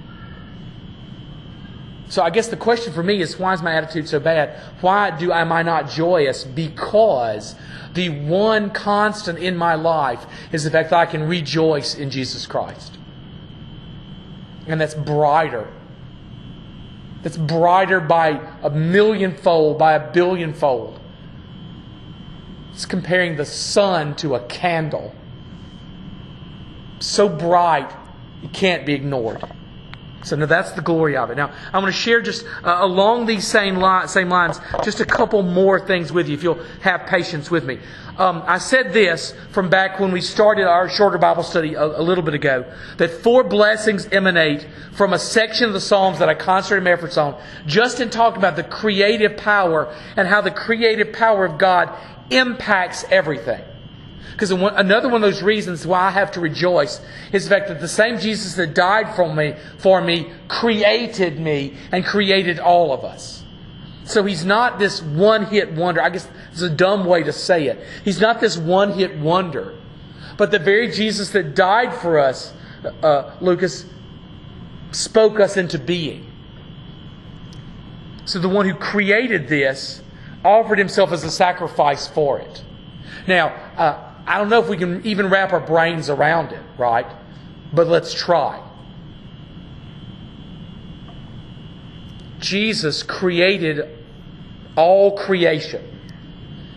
So 2.08 2.22
I 2.22 2.30
guess 2.30 2.48
the 2.48 2.56
question 2.56 2.92
for 2.92 3.02
me 3.02 3.20
is 3.20 3.38
why 3.38 3.54
is 3.54 3.62
my 3.62 3.74
attitude 3.74 4.08
so 4.08 4.20
bad? 4.20 4.60
Why 4.80 5.10
do 5.10 5.32
am 5.32 5.50
I 5.50 5.62
not 5.62 5.90
joyous? 5.90 6.44
Because 6.44 7.56
the 7.94 8.10
one 8.10 8.70
constant 8.70 9.38
in 9.38 9.56
my 9.56 9.74
life 9.74 10.24
is 10.52 10.62
the 10.62 10.70
fact 10.70 10.90
that 10.90 10.98
I 10.98 11.06
can 11.06 11.24
rejoice 11.24 11.94
in 11.94 12.10
Jesus 12.10 12.46
Christ 12.46 12.98
and 14.66 14.80
that's 14.80 14.94
brighter. 14.94 15.68
That's 17.22 17.36
brighter 17.36 18.00
by 18.00 18.40
a 18.62 18.70
millionfold, 18.70 19.78
by 19.78 19.94
a 19.94 20.12
billionfold. 20.12 21.00
It's 22.72 22.86
comparing 22.86 23.36
the 23.36 23.44
sun 23.44 24.16
to 24.16 24.34
a 24.34 24.40
candle. 24.40 25.14
So 26.98 27.28
bright, 27.28 27.90
it 28.42 28.52
can't 28.52 28.84
be 28.84 28.94
ignored. 28.94 29.42
So 30.24 30.36
now 30.36 30.46
that's 30.46 30.72
the 30.72 30.80
glory 30.80 31.16
of 31.16 31.30
it. 31.30 31.36
Now 31.36 31.52
I'm 31.72 31.82
going 31.82 31.92
to 31.92 31.92
share 31.92 32.20
just 32.22 32.46
uh, 32.64 32.78
along 32.80 33.26
these 33.26 33.46
same, 33.46 33.80
same 34.08 34.28
lines 34.28 34.60
just 34.82 35.00
a 35.00 35.04
couple 35.04 35.42
more 35.42 35.78
things 35.78 36.12
with 36.12 36.28
you 36.28 36.34
if 36.34 36.42
you'll 36.42 36.62
have 36.80 37.06
patience 37.06 37.50
with 37.50 37.64
me. 37.64 37.78
Um, 38.16 38.44
I 38.46 38.58
said 38.58 38.92
this 38.92 39.34
from 39.50 39.68
back 39.68 39.98
when 39.98 40.12
we 40.12 40.20
started 40.20 40.68
our 40.68 40.88
shorter 40.88 41.18
Bible 41.18 41.42
study 41.42 41.74
a, 41.74 41.84
a, 41.84 42.02
little 42.02 42.22
bit 42.22 42.34
ago 42.34 42.64
that 42.96 43.10
four 43.10 43.42
blessings 43.42 44.06
emanate 44.06 44.68
from 44.92 45.12
a 45.12 45.18
section 45.18 45.66
of 45.66 45.72
the 45.72 45.80
Psalms 45.80 46.20
that 46.20 46.28
I 46.28 46.34
concentrated 46.34 46.84
my 46.84 46.92
efforts 46.92 47.16
on, 47.16 47.40
just 47.66 47.98
in 47.98 48.10
talking 48.10 48.38
about 48.38 48.54
the 48.54 48.62
creative 48.62 49.36
power 49.36 49.92
and 50.16 50.28
how 50.28 50.40
the 50.40 50.52
creative 50.52 51.12
power 51.12 51.44
of 51.44 51.58
God 51.58 51.92
impacts 52.30 53.04
everything. 53.10 53.64
Because 54.34 54.50
another 54.50 55.08
one 55.08 55.22
of 55.22 55.30
those 55.30 55.44
reasons 55.44 55.86
why 55.86 56.00
I 56.00 56.10
have 56.10 56.32
to 56.32 56.40
rejoice 56.40 57.00
is 57.32 57.44
the 57.44 57.50
fact 57.50 57.68
that 57.68 57.80
the 57.80 57.86
same 57.86 58.18
Jesus 58.18 58.54
that 58.56 58.74
died 58.74 59.14
for 59.14 59.32
me, 59.32 59.54
for 59.78 60.00
me 60.00 60.32
created 60.48 61.38
me 61.38 61.76
and 61.92 62.04
created 62.04 62.58
all 62.58 62.92
of 62.92 63.04
us. 63.04 63.44
So 64.06 64.24
he's 64.24 64.44
not 64.44 64.80
this 64.80 65.00
one 65.00 65.46
hit 65.46 65.72
wonder. 65.72 66.02
I 66.02 66.10
guess 66.10 66.28
it's 66.50 66.62
a 66.62 66.68
dumb 66.68 67.04
way 67.06 67.22
to 67.22 67.32
say 67.32 67.68
it. 67.68 67.86
He's 68.04 68.20
not 68.20 68.40
this 68.40 68.58
one 68.58 68.98
hit 68.98 69.16
wonder. 69.16 69.78
But 70.36 70.50
the 70.50 70.58
very 70.58 70.90
Jesus 70.90 71.30
that 71.30 71.54
died 71.54 71.94
for 71.94 72.18
us, 72.18 72.52
uh, 73.04 73.36
Lucas, 73.40 73.86
spoke 74.90 75.38
us 75.38 75.56
into 75.56 75.78
being. 75.78 76.30
So 78.24 78.40
the 78.40 78.48
one 78.48 78.66
who 78.66 78.74
created 78.74 79.46
this 79.46 80.02
offered 80.44 80.78
himself 80.78 81.12
as 81.12 81.22
a 81.22 81.30
sacrifice 81.30 82.08
for 82.08 82.40
it. 82.40 82.64
Now, 83.28 83.48
uh, 83.76 84.13
I 84.26 84.38
don't 84.38 84.48
know 84.48 84.60
if 84.60 84.68
we 84.68 84.76
can 84.76 85.04
even 85.06 85.28
wrap 85.28 85.52
our 85.52 85.60
brains 85.60 86.08
around 86.08 86.52
it, 86.52 86.62
right? 86.78 87.06
But 87.72 87.88
let's 87.88 88.14
try. 88.14 88.62
Jesus 92.38 93.02
created 93.02 93.98
all 94.76 95.16
creation. 95.16 95.90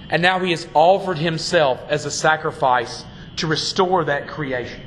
And 0.10 0.22
now 0.22 0.40
he 0.40 0.52
has 0.52 0.68
offered 0.74 1.18
himself 1.18 1.80
as 1.90 2.06
a 2.06 2.12
sacrifice 2.12 3.06
to 3.38 3.48
restore 3.48 4.06
that 4.06 4.28
creation. 4.28 4.82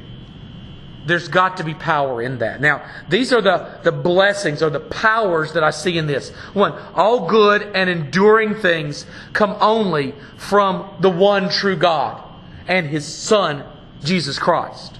There's 1.06 1.28
got 1.28 1.56
to 1.58 1.64
be 1.64 1.74
power 1.74 2.20
in 2.20 2.38
that. 2.38 2.60
Now, 2.60 2.86
these 3.08 3.32
are 3.32 3.40
the, 3.40 3.80
the 3.82 3.92
blessings 3.92 4.62
or 4.62 4.70
the 4.70 4.80
powers 4.80 5.54
that 5.54 5.64
I 5.64 5.70
see 5.70 5.96
in 5.96 6.06
this. 6.06 6.30
One, 6.52 6.72
all 6.94 7.26
good 7.26 7.62
and 7.74 7.88
enduring 7.88 8.54
things 8.56 9.06
come 9.32 9.56
only 9.60 10.14
from 10.36 10.96
the 11.00 11.10
one 11.10 11.48
true 11.48 11.76
God 11.76 12.29
and 12.66 12.86
His 12.86 13.06
Son, 13.06 13.64
Jesus 14.02 14.38
Christ. 14.38 14.98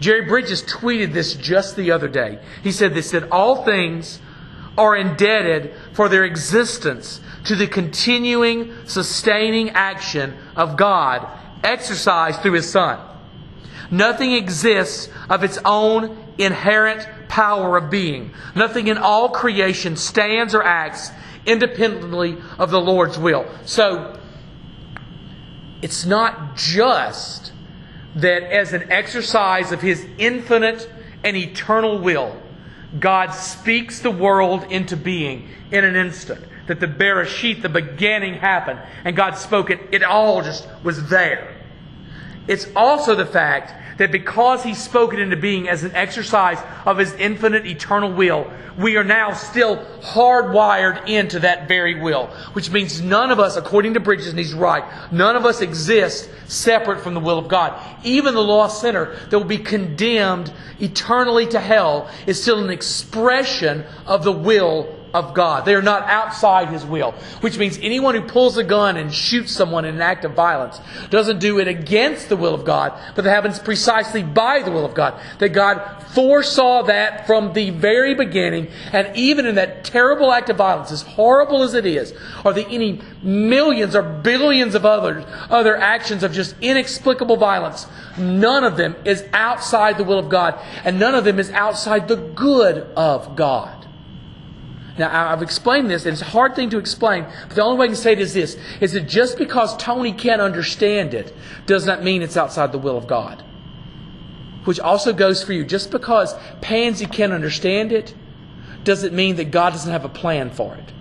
Jerry 0.00 0.26
Bridges 0.26 0.62
tweeted 0.62 1.12
this 1.12 1.34
just 1.34 1.76
the 1.76 1.90
other 1.90 2.08
day. 2.08 2.38
He 2.62 2.72
said 2.72 2.94
this, 2.94 3.10
that 3.10 3.30
all 3.30 3.64
things 3.64 4.18
are 4.78 4.96
indebted 4.96 5.74
for 5.92 6.08
their 6.08 6.24
existence 6.24 7.20
to 7.44 7.54
the 7.54 7.66
continuing, 7.66 8.72
sustaining 8.86 9.70
action 9.70 10.36
of 10.56 10.76
God 10.76 11.26
exercised 11.62 12.40
through 12.40 12.52
His 12.52 12.70
Son. 12.70 12.98
Nothing 13.90 14.32
exists 14.32 15.08
of 15.28 15.42
its 15.44 15.58
own 15.64 16.16
inherent 16.38 17.06
power 17.28 17.76
of 17.76 17.90
being. 17.90 18.32
Nothing 18.54 18.86
in 18.86 18.98
all 18.98 19.28
creation 19.28 19.96
stands 19.96 20.54
or 20.54 20.62
acts 20.62 21.10
independently 21.44 22.38
of 22.58 22.70
the 22.70 22.80
Lord's 22.80 23.18
will. 23.18 23.46
So, 23.64 24.19
it's 25.82 26.04
not 26.04 26.56
just 26.56 27.52
that 28.16 28.42
as 28.42 28.72
an 28.72 28.90
exercise 28.90 29.72
of 29.72 29.80
His 29.80 30.06
infinite 30.18 30.90
and 31.24 31.36
eternal 31.36 31.98
will, 31.98 32.40
God 32.98 33.30
speaks 33.30 34.00
the 34.00 34.10
world 34.10 34.64
into 34.70 34.96
being 34.96 35.48
in 35.70 35.84
an 35.84 35.96
instant. 35.96 36.44
That 36.66 36.80
the 36.80 36.86
Bereshit, 36.86 37.62
the 37.62 37.68
beginning, 37.68 38.34
happened, 38.34 38.80
and 39.04 39.16
God 39.16 39.36
spoke 39.36 39.70
it. 39.70 39.80
It 39.92 40.02
all 40.02 40.42
just 40.42 40.68
was 40.84 41.08
there. 41.08 41.56
It's 42.46 42.66
also 42.76 43.14
the 43.14 43.26
fact 43.26 43.72
that 44.00 44.10
because 44.10 44.62
He 44.62 44.72
spoke 44.72 45.12
it 45.12 45.20
into 45.20 45.36
being 45.36 45.68
as 45.68 45.84
an 45.84 45.94
exercise 45.94 46.58
of 46.86 46.96
His 46.96 47.12
infinite 47.14 47.66
eternal 47.66 48.10
will, 48.10 48.50
we 48.78 48.96
are 48.96 49.04
now 49.04 49.34
still 49.34 49.76
hardwired 50.00 51.06
into 51.06 51.40
that 51.40 51.68
very 51.68 52.00
will. 52.00 52.28
Which 52.54 52.70
means 52.70 53.02
none 53.02 53.30
of 53.30 53.38
us, 53.38 53.56
according 53.56 53.94
to 53.94 54.00
Bridges, 54.00 54.28
and 54.28 54.38
he's 54.38 54.54
right, 54.54 54.84
none 55.12 55.36
of 55.36 55.44
us 55.44 55.60
exist 55.60 56.30
separate 56.46 57.02
from 57.02 57.12
the 57.12 57.20
will 57.20 57.38
of 57.38 57.48
God. 57.48 57.78
Even 58.02 58.32
the 58.34 58.42
lost 58.42 58.80
sinner 58.80 59.14
that 59.28 59.38
will 59.38 59.44
be 59.44 59.58
condemned 59.58 60.50
eternally 60.80 61.46
to 61.48 61.60
hell 61.60 62.10
is 62.26 62.40
still 62.40 62.64
an 62.64 62.70
expression 62.70 63.84
of 64.06 64.24
the 64.24 64.32
will 64.32 64.96
of 65.14 65.34
God. 65.34 65.64
They 65.64 65.74
are 65.74 65.82
not 65.82 66.02
outside 66.04 66.68
His 66.68 66.84
will. 66.84 67.12
Which 67.40 67.58
means 67.58 67.78
anyone 67.82 68.14
who 68.14 68.22
pulls 68.22 68.56
a 68.56 68.64
gun 68.64 68.96
and 68.96 69.12
shoots 69.12 69.52
someone 69.52 69.84
in 69.84 69.94
an 69.94 70.00
act 70.00 70.24
of 70.24 70.32
violence 70.32 70.80
doesn't 71.10 71.38
do 71.38 71.58
it 71.58 71.68
against 71.68 72.28
the 72.28 72.36
will 72.36 72.54
of 72.54 72.64
God, 72.64 72.92
but 73.14 73.24
that 73.24 73.30
happens 73.30 73.58
precisely 73.58 74.22
by 74.22 74.62
the 74.62 74.70
will 74.70 74.84
of 74.84 74.94
God. 74.94 75.20
That 75.38 75.50
God 75.50 76.02
foresaw 76.14 76.82
that 76.84 77.26
from 77.26 77.52
the 77.52 77.70
very 77.70 78.14
beginning, 78.14 78.68
and 78.92 79.14
even 79.16 79.46
in 79.46 79.54
that 79.56 79.84
terrible 79.84 80.32
act 80.32 80.50
of 80.50 80.56
violence, 80.56 80.90
as 80.90 81.02
horrible 81.02 81.62
as 81.62 81.74
it 81.74 81.86
is, 81.86 82.12
or 82.44 82.52
the 82.52 82.66
any 82.68 83.00
millions 83.22 83.94
or 83.94 84.02
billions 84.02 84.74
of 84.74 84.84
other, 84.84 85.24
other 85.48 85.76
actions 85.76 86.22
of 86.22 86.32
just 86.32 86.54
inexplicable 86.60 87.36
violence, 87.36 87.86
none 88.18 88.64
of 88.64 88.76
them 88.76 88.96
is 89.04 89.24
outside 89.32 89.98
the 89.98 90.04
will 90.04 90.18
of 90.18 90.28
God, 90.28 90.58
and 90.84 90.98
none 90.98 91.14
of 91.14 91.24
them 91.24 91.38
is 91.38 91.50
outside 91.50 92.08
the 92.08 92.16
good 92.16 92.78
of 92.96 93.36
God. 93.36 93.79
Now, 95.00 95.32
I've 95.32 95.40
explained 95.40 95.90
this, 95.90 96.04
and 96.04 96.12
it's 96.12 96.20
a 96.20 96.26
hard 96.26 96.54
thing 96.54 96.68
to 96.70 96.78
explain, 96.78 97.24
but 97.48 97.56
the 97.56 97.62
only 97.62 97.78
way 97.78 97.84
I 97.86 97.88
can 97.88 97.96
say 97.96 98.12
it 98.12 98.18
is 98.18 98.34
this 98.34 98.58
is 98.82 98.92
that 98.92 99.08
just 99.08 99.38
because 99.38 99.74
Tony 99.78 100.12
can't 100.12 100.42
understand 100.42 101.14
it 101.14 101.34
does 101.64 101.86
not 101.86 102.04
mean 102.04 102.20
it's 102.20 102.36
outside 102.36 102.70
the 102.70 102.78
will 102.78 102.98
of 102.98 103.06
God. 103.06 103.42
Which 104.64 104.78
also 104.78 105.14
goes 105.14 105.42
for 105.42 105.54
you. 105.54 105.64
Just 105.64 105.90
because 105.90 106.34
Pansy 106.60 107.06
can't 107.06 107.32
understand 107.32 107.92
it 107.92 108.14
doesn't 108.84 109.14
mean 109.14 109.36
that 109.36 109.50
God 109.50 109.70
doesn't 109.70 109.90
have 109.90 110.04
a 110.04 110.10
plan 110.10 110.50
for 110.50 110.74
it. 110.74 110.92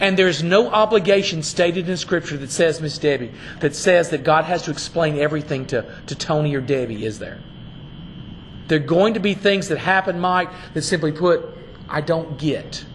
And 0.00 0.18
there's 0.18 0.42
no 0.42 0.70
obligation 0.70 1.42
stated 1.42 1.90
in 1.90 1.98
Scripture 1.98 2.38
that 2.38 2.50
says, 2.50 2.80
Miss 2.80 2.96
Debbie, 2.96 3.32
that 3.60 3.74
says 3.74 4.08
that 4.10 4.24
God 4.24 4.46
has 4.46 4.62
to 4.62 4.70
explain 4.70 5.18
everything 5.18 5.66
to, 5.66 5.84
to 6.06 6.14
Tony 6.14 6.54
or 6.54 6.62
Debbie, 6.62 7.04
is 7.04 7.18
there? 7.18 7.38
There 8.68 8.78
are 8.78 8.82
going 8.82 9.12
to 9.12 9.20
be 9.20 9.34
things 9.34 9.68
that 9.68 9.76
happen, 9.76 10.20
Mike, 10.20 10.48
that 10.72 10.80
simply 10.80 11.12
put, 11.12 11.44
I 11.86 12.00
don't 12.00 12.38
get. 12.38 12.86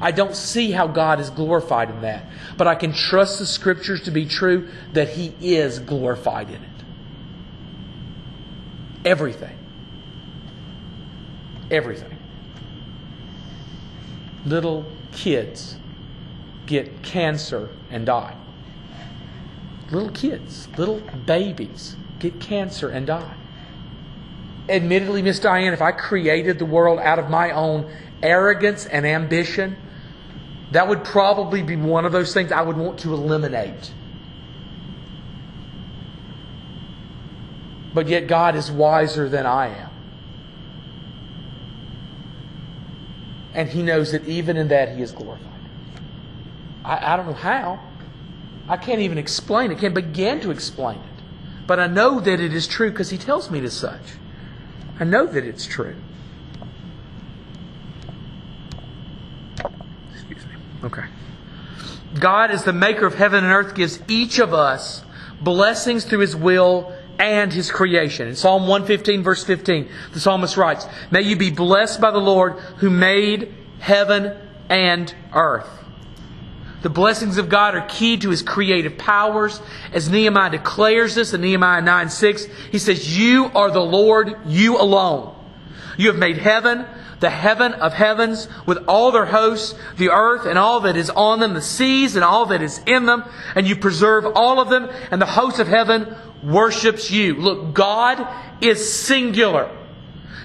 I 0.00 0.12
don't 0.12 0.34
see 0.34 0.70
how 0.70 0.86
God 0.86 1.20
is 1.20 1.28
glorified 1.30 1.90
in 1.90 2.00
that. 2.00 2.24
But 2.56 2.66
I 2.66 2.74
can 2.74 2.92
trust 2.92 3.38
the 3.38 3.46
scriptures 3.46 4.02
to 4.04 4.10
be 4.10 4.26
true 4.26 4.68
that 4.94 5.10
He 5.10 5.34
is 5.40 5.78
glorified 5.78 6.48
in 6.48 6.62
it. 6.62 6.68
Everything. 9.04 9.56
Everything. 11.70 12.16
Little 14.46 14.86
kids 15.12 15.76
get 16.66 17.02
cancer 17.02 17.68
and 17.90 18.06
die. 18.06 18.36
Little 19.90 20.10
kids, 20.10 20.68
little 20.78 21.00
babies 21.26 21.96
get 22.20 22.40
cancer 22.40 22.88
and 22.88 23.06
die. 23.06 23.34
Admittedly, 24.68 25.20
Miss 25.20 25.40
Diane, 25.40 25.72
if 25.72 25.82
I 25.82 25.90
created 25.90 26.58
the 26.58 26.64
world 26.64 27.00
out 27.00 27.18
of 27.18 27.28
my 27.28 27.50
own 27.50 27.90
arrogance 28.22 28.86
and 28.86 29.04
ambition, 29.04 29.76
that 30.72 30.88
would 30.88 31.04
probably 31.04 31.62
be 31.62 31.76
one 31.76 32.04
of 32.04 32.12
those 32.12 32.32
things 32.32 32.52
I 32.52 32.62
would 32.62 32.76
want 32.76 33.00
to 33.00 33.12
eliminate. 33.12 33.92
But 37.92 38.06
yet, 38.06 38.28
God 38.28 38.54
is 38.54 38.70
wiser 38.70 39.28
than 39.28 39.46
I 39.46 39.68
am. 39.68 39.90
And 43.52 43.68
He 43.68 43.82
knows 43.82 44.12
that 44.12 44.26
even 44.26 44.56
in 44.56 44.68
that, 44.68 44.94
He 44.96 45.02
is 45.02 45.10
glorified. 45.10 45.48
I, 46.84 47.14
I 47.14 47.16
don't 47.16 47.26
know 47.26 47.32
how. 47.32 47.80
I 48.68 48.76
can't 48.76 49.00
even 49.00 49.18
explain 49.18 49.72
it, 49.72 49.78
can't 49.78 49.94
begin 49.94 50.40
to 50.42 50.52
explain 50.52 50.98
it. 50.98 51.04
But 51.66 51.80
I 51.80 51.88
know 51.88 52.20
that 52.20 52.38
it 52.38 52.54
is 52.54 52.68
true 52.68 52.90
because 52.90 53.10
He 53.10 53.18
tells 53.18 53.50
me 53.50 53.58
it 53.58 53.64
is 53.64 53.72
such. 53.72 54.14
I 55.00 55.04
know 55.04 55.26
that 55.26 55.44
it's 55.44 55.66
true. 55.66 55.96
Okay. 60.82 61.04
God, 62.18 62.50
as 62.50 62.64
the 62.64 62.72
maker 62.72 63.06
of 63.06 63.14
heaven 63.14 63.44
and 63.44 63.52
earth, 63.52 63.74
gives 63.74 64.00
each 64.08 64.38
of 64.38 64.52
us 64.52 65.04
blessings 65.40 66.04
through 66.04 66.20
his 66.20 66.34
will 66.34 66.92
and 67.18 67.52
his 67.52 67.70
creation. 67.70 68.28
In 68.28 68.34
Psalm 68.34 68.62
115, 68.62 69.22
verse 69.22 69.44
15, 69.44 69.88
the 70.12 70.20
psalmist 70.20 70.56
writes, 70.56 70.86
May 71.10 71.22
you 71.22 71.36
be 71.36 71.50
blessed 71.50 72.00
by 72.00 72.10
the 72.10 72.18
Lord 72.18 72.54
who 72.78 72.90
made 72.90 73.54
heaven 73.78 74.36
and 74.68 75.14
earth. 75.34 75.68
The 76.82 76.88
blessings 76.88 77.36
of 77.36 77.50
God 77.50 77.74
are 77.74 77.86
key 77.86 78.16
to 78.16 78.30
his 78.30 78.40
creative 78.40 78.96
powers. 78.96 79.60
As 79.92 80.08
Nehemiah 80.08 80.50
declares 80.50 81.14
this 81.14 81.34
in 81.34 81.42
Nehemiah 81.42 81.82
9 81.82 82.08
6, 82.08 82.46
he 82.72 82.78
says, 82.78 83.18
You 83.18 83.50
are 83.54 83.70
the 83.70 83.80
Lord, 83.82 84.34
you 84.46 84.80
alone. 84.80 85.36
You 85.98 86.08
have 86.08 86.16
made 86.16 86.38
heaven 86.38 86.86
the 87.20 87.30
heaven 87.30 87.74
of 87.74 87.92
heavens 87.92 88.48
with 88.66 88.78
all 88.88 89.12
their 89.12 89.26
hosts, 89.26 89.78
the 89.96 90.10
earth 90.10 90.46
and 90.46 90.58
all 90.58 90.80
that 90.80 90.96
is 90.96 91.10
on 91.10 91.38
them, 91.40 91.54
the 91.54 91.62
seas 91.62 92.16
and 92.16 92.24
all 92.24 92.46
that 92.46 92.62
is 92.62 92.80
in 92.86 93.06
them, 93.06 93.24
and 93.54 93.68
you 93.68 93.76
preserve 93.76 94.24
all 94.34 94.60
of 94.60 94.70
them, 94.70 94.88
and 95.10 95.20
the 95.20 95.26
host 95.26 95.58
of 95.58 95.68
heaven 95.68 96.16
worships 96.42 97.10
you. 97.10 97.34
Look, 97.34 97.74
God 97.74 98.26
is 98.62 98.92
singular. 98.92 99.70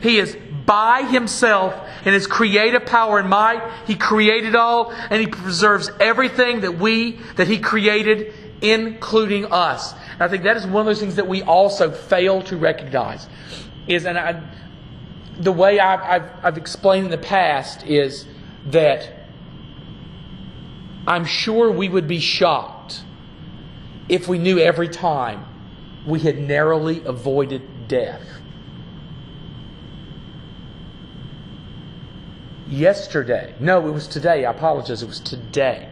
He 0.01 0.19
is 0.19 0.37
by 0.65 1.03
himself 1.03 1.75
in 2.05 2.13
his 2.13 2.27
creative 2.27 2.85
power 2.85 3.19
and 3.19 3.29
might. 3.29 3.61
He 3.87 3.95
created 3.95 4.55
all 4.55 4.91
and 4.91 5.21
he 5.21 5.27
preserves 5.27 5.89
everything 5.99 6.61
that 6.61 6.77
we, 6.77 7.19
that 7.37 7.47
he 7.47 7.59
created 7.59 8.33
including 8.61 9.45
us. 9.51 9.93
And 10.13 10.21
I 10.21 10.27
think 10.27 10.43
that 10.43 10.57
is 10.57 10.65
one 10.65 10.81
of 10.81 10.85
those 10.85 10.99
things 10.99 11.15
that 11.15 11.27
we 11.27 11.43
also 11.43 11.91
fail 11.91 12.41
to 12.43 12.57
recognize. 12.57 13.27
Is 13.87 14.05
and 14.05 14.17
I, 14.17 14.41
the 15.39 15.51
way 15.51 15.79
I've, 15.79 16.01
I've, 16.01 16.45
I've 16.45 16.57
explained 16.57 17.05
in 17.05 17.11
the 17.11 17.17
past 17.17 17.85
is 17.85 18.25
that 18.67 19.11
I'm 21.07 21.25
sure 21.25 21.71
we 21.71 21.89
would 21.89 22.07
be 22.07 22.19
shocked 22.19 23.03
if 24.09 24.27
we 24.27 24.37
knew 24.37 24.59
every 24.59 24.89
time 24.89 25.45
we 26.05 26.19
had 26.19 26.37
narrowly 26.39 27.03
avoided 27.05 27.87
death. 27.87 28.21
Yesterday, 32.67 33.53
no, 33.59 33.87
it 33.87 33.91
was 33.91 34.07
today. 34.07 34.45
I 34.45 34.51
apologize. 34.51 35.03
It 35.03 35.07
was 35.07 35.19
today. 35.19 35.89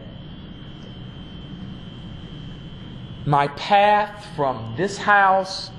My 3.26 3.48
path 3.48 4.26
from 4.34 4.74
this 4.76 4.98
house 4.98 5.70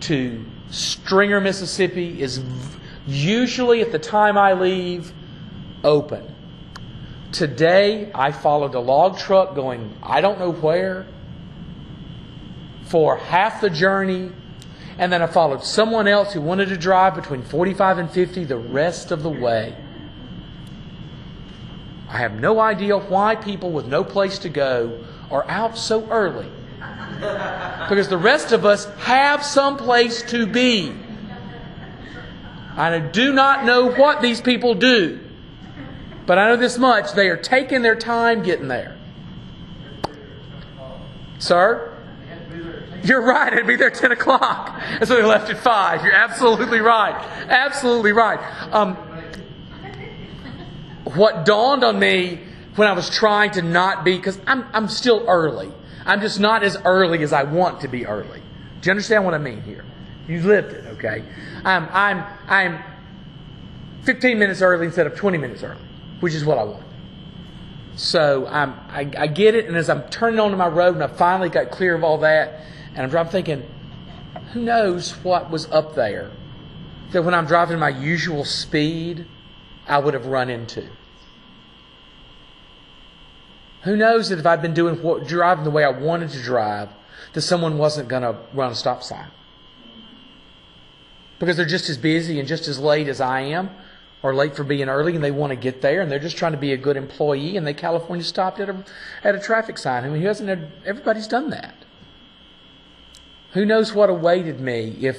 to 0.00 0.44
Stringer, 0.70 1.40
Mississippi 1.40 2.20
is 2.22 2.42
usually 3.06 3.80
at 3.80 3.92
the 3.92 3.98
time 3.98 4.38
I 4.38 4.54
leave 4.54 5.12
open. 5.82 6.34
Today, 7.32 8.10
I 8.14 8.32
followed 8.32 8.74
a 8.74 8.80
log 8.80 9.18
truck 9.18 9.54
going 9.54 9.96
I 10.02 10.20
don't 10.20 10.38
know 10.38 10.52
where 10.52 11.06
for 12.84 13.16
half 13.16 13.60
the 13.60 13.70
journey, 13.70 14.30
and 14.98 15.12
then 15.12 15.20
I 15.20 15.26
followed 15.26 15.64
someone 15.64 16.06
else 16.06 16.32
who 16.32 16.40
wanted 16.40 16.68
to 16.68 16.76
drive 16.76 17.14
between 17.14 17.42
45 17.42 17.98
and 17.98 18.10
50 18.10 18.44
the 18.44 18.56
rest 18.56 19.10
of 19.10 19.22
the 19.22 19.30
way. 19.30 19.76
I 22.08 22.18
have 22.18 22.38
no 22.38 22.60
idea 22.60 22.96
why 22.96 23.34
people 23.34 23.72
with 23.72 23.86
no 23.86 24.04
place 24.04 24.38
to 24.40 24.48
go 24.48 25.04
are 25.30 25.44
out 25.48 25.76
so 25.76 26.08
early. 26.10 26.48
Because 27.88 28.08
the 28.08 28.18
rest 28.18 28.52
of 28.52 28.64
us 28.64 28.86
have 28.98 29.44
some 29.44 29.76
place 29.76 30.22
to 30.30 30.46
be. 30.46 30.92
I 32.76 32.98
do 32.98 33.32
not 33.32 33.64
know 33.64 33.92
what 33.92 34.20
these 34.20 34.40
people 34.40 34.74
do. 34.74 35.20
But 36.26 36.38
I 36.38 36.48
know 36.48 36.56
this 36.56 36.78
much 36.78 37.12
they 37.12 37.28
are 37.28 37.36
taking 37.36 37.82
their 37.82 37.96
time 37.96 38.42
getting 38.42 38.68
there. 38.68 38.96
Sir? 41.38 41.90
You're 43.02 43.22
right. 43.22 43.52
It'd 43.52 43.66
be 43.66 43.76
there 43.76 43.90
10 43.90 44.12
o'clock. 44.12 44.80
And 44.82 45.06
so 45.06 45.16
they 45.16 45.22
left 45.22 45.50
at 45.50 45.58
5. 45.58 46.04
You're 46.04 46.14
absolutely 46.14 46.80
right. 46.80 47.14
Absolutely 47.48 48.12
right. 48.12 48.40
Um, 48.72 48.96
what 51.04 51.44
dawned 51.44 51.84
on 51.84 51.98
me 51.98 52.40
when 52.76 52.88
I 52.88 52.92
was 52.92 53.10
trying 53.10 53.50
to 53.52 53.62
not 53.62 54.04
be, 54.04 54.16
because 54.16 54.38
I'm, 54.46 54.64
I'm 54.72 54.88
still 54.88 55.24
early. 55.28 55.70
I'm 56.06 56.20
just 56.20 56.40
not 56.40 56.62
as 56.62 56.76
early 56.84 57.22
as 57.22 57.32
I 57.32 57.44
want 57.44 57.82
to 57.82 57.88
be 57.88 58.06
early. 58.06 58.40
Do 58.80 58.88
you 58.88 58.90
understand 58.90 59.24
what 59.24 59.34
I 59.34 59.38
mean 59.38 59.60
here? 59.62 59.84
You 60.26 60.42
lived 60.42 60.72
it, 60.72 60.83
okay? 61.04 61.24
I'm, 61.64 61.88
I'm, 61.90 62.24
I'm 62.48 62.82
15 64.04 64.38
minutes 64.38 64.62
early 64.62 64.86
instead 64.86 65.06
of 65.06 65.14
20 65.16 65.38
minutes 65.38 65.62
early 65.62 65.80
which 66.24 66.32
is 66.32 66.42
what 66.42 66.56
I 66.56 66.64
want. 66.64 66.82
So 67.96 68.46
I'm, 68.46 68.72
I, 68.88 69.10
I 69.16 69.26
get 69.26 69.54
it, 69.54 69.66
and 69.66 69.76
as 69.76 69.90
I'm 69.90 70.08
turning 70.08 70.40
onto 70.40 70.56
my 70.56 70.68
road, 70.68 70.94
and 70.94 71.04
I 71.04 71.06
finally 71.06 71.50
got 71.50 71.70
clear 71.70 71.94
of 71.94 72.02
all 72.02 72.16
that, 72.18 72.62
and 72.94 73.06
I'm, 73.06 73.14
I'm 73.14 73.28
thinking, 73.28 73.62
who 74.52 74.62
knows 74.62 75.10
what 75.22 75.50
was 75.50 75.70
up 75.70 75.94
there 75.94 76.30
that 77.12 77.22
when 77.22 77.34
I'm 77.34 77.44
driving 77.44 77.78
my 77.78 77.90
usual 77.90 78.46
speed, 78.46 79.26
I 79.86 79.98
would 79.98 80.14
have 80.14 80.24
run 80.24 80.48
into. 80.48 80.88
Who 83.82 83.94
knows 83.94 84.30
that 84.30 84.38
if 84.38 84.46
I'd 84.46 84.62
been 84.62 84.72
doing 84.72 85.02
what, 85.02 85.26
driving 85.28 85.64
the 85.64 85.70
way 85.70 85.84
I 85.84 85.90
wanted 85.90 86.30
to 86.30 86.42
drive, 86.42 86.88
that 87.34 87.42
someone 87.42 87.76
wasn't 87.76 88.08
going 88.08 88.22
to 88.22 88.36
run 88.54 88.72
a 88.72 88.74
stop 88.74 89.02
sign. 89.02 89.28
Because 91.44 91.58
they're 91.58 91.66
just 91.66 91.90
as 91.90 91.98
busy 91.98 92.38
and 92.38 92.48
just 92.48 92.68
as 92.68 92.78
late 92.78 93.06
as 93.06 93.20
I 93.20 93.40
am, 93.40 93.68
or 94.22 94.34
late 94.34 94.56
for 94.56 94.64
being 94.64 94.88
early 94.88 95.14
and 95.14 95.22
they 95.22 95.30
want 95.30 95.50
to 95.50 95.56
get 95.56 95.82
there 95.82 96.00
and 96.00 96.10
they're 96.10 96.18
just 96.18 96.38
trying 96.38 96.52
to 96.52 96.58
be 96.58 96.72
a 96.72 96.78
good 96.78 96.96
employee 96.96 97.58
and 97.58 97.66
they 97.66 97.74
California 97.74 98.24
stopped 98.24 98.58
at 98.58 98.70
a, 98.70 98.84
at 99.22 99.34
a 99.34 99.38
traffic 99.38 99.76
sign. 99.76 100.02
I 100.02 100.08
mean, 100.08 100.22
who 100.22 100.26
hasn't 100.26 100.48
everybody's 100.86 101.28
done 101.28 101.50
that. 101.50 101.74
Who 103.52 103.66
knows 103.66 103.92
what 103.92 104.08
awaited 104.08 104.60
me 104.60 104.96
if, 105.02 105.18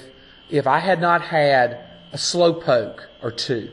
if 0.50 0.66
I 0.66 0.80
had 0.80 1.00
not 1.00 1.22
had 1.22 1.86
a 2.12 2.18
slow 2.18 2.54
poke 2.54 3.08
or 3.22 3.30
two. 3.30 3.70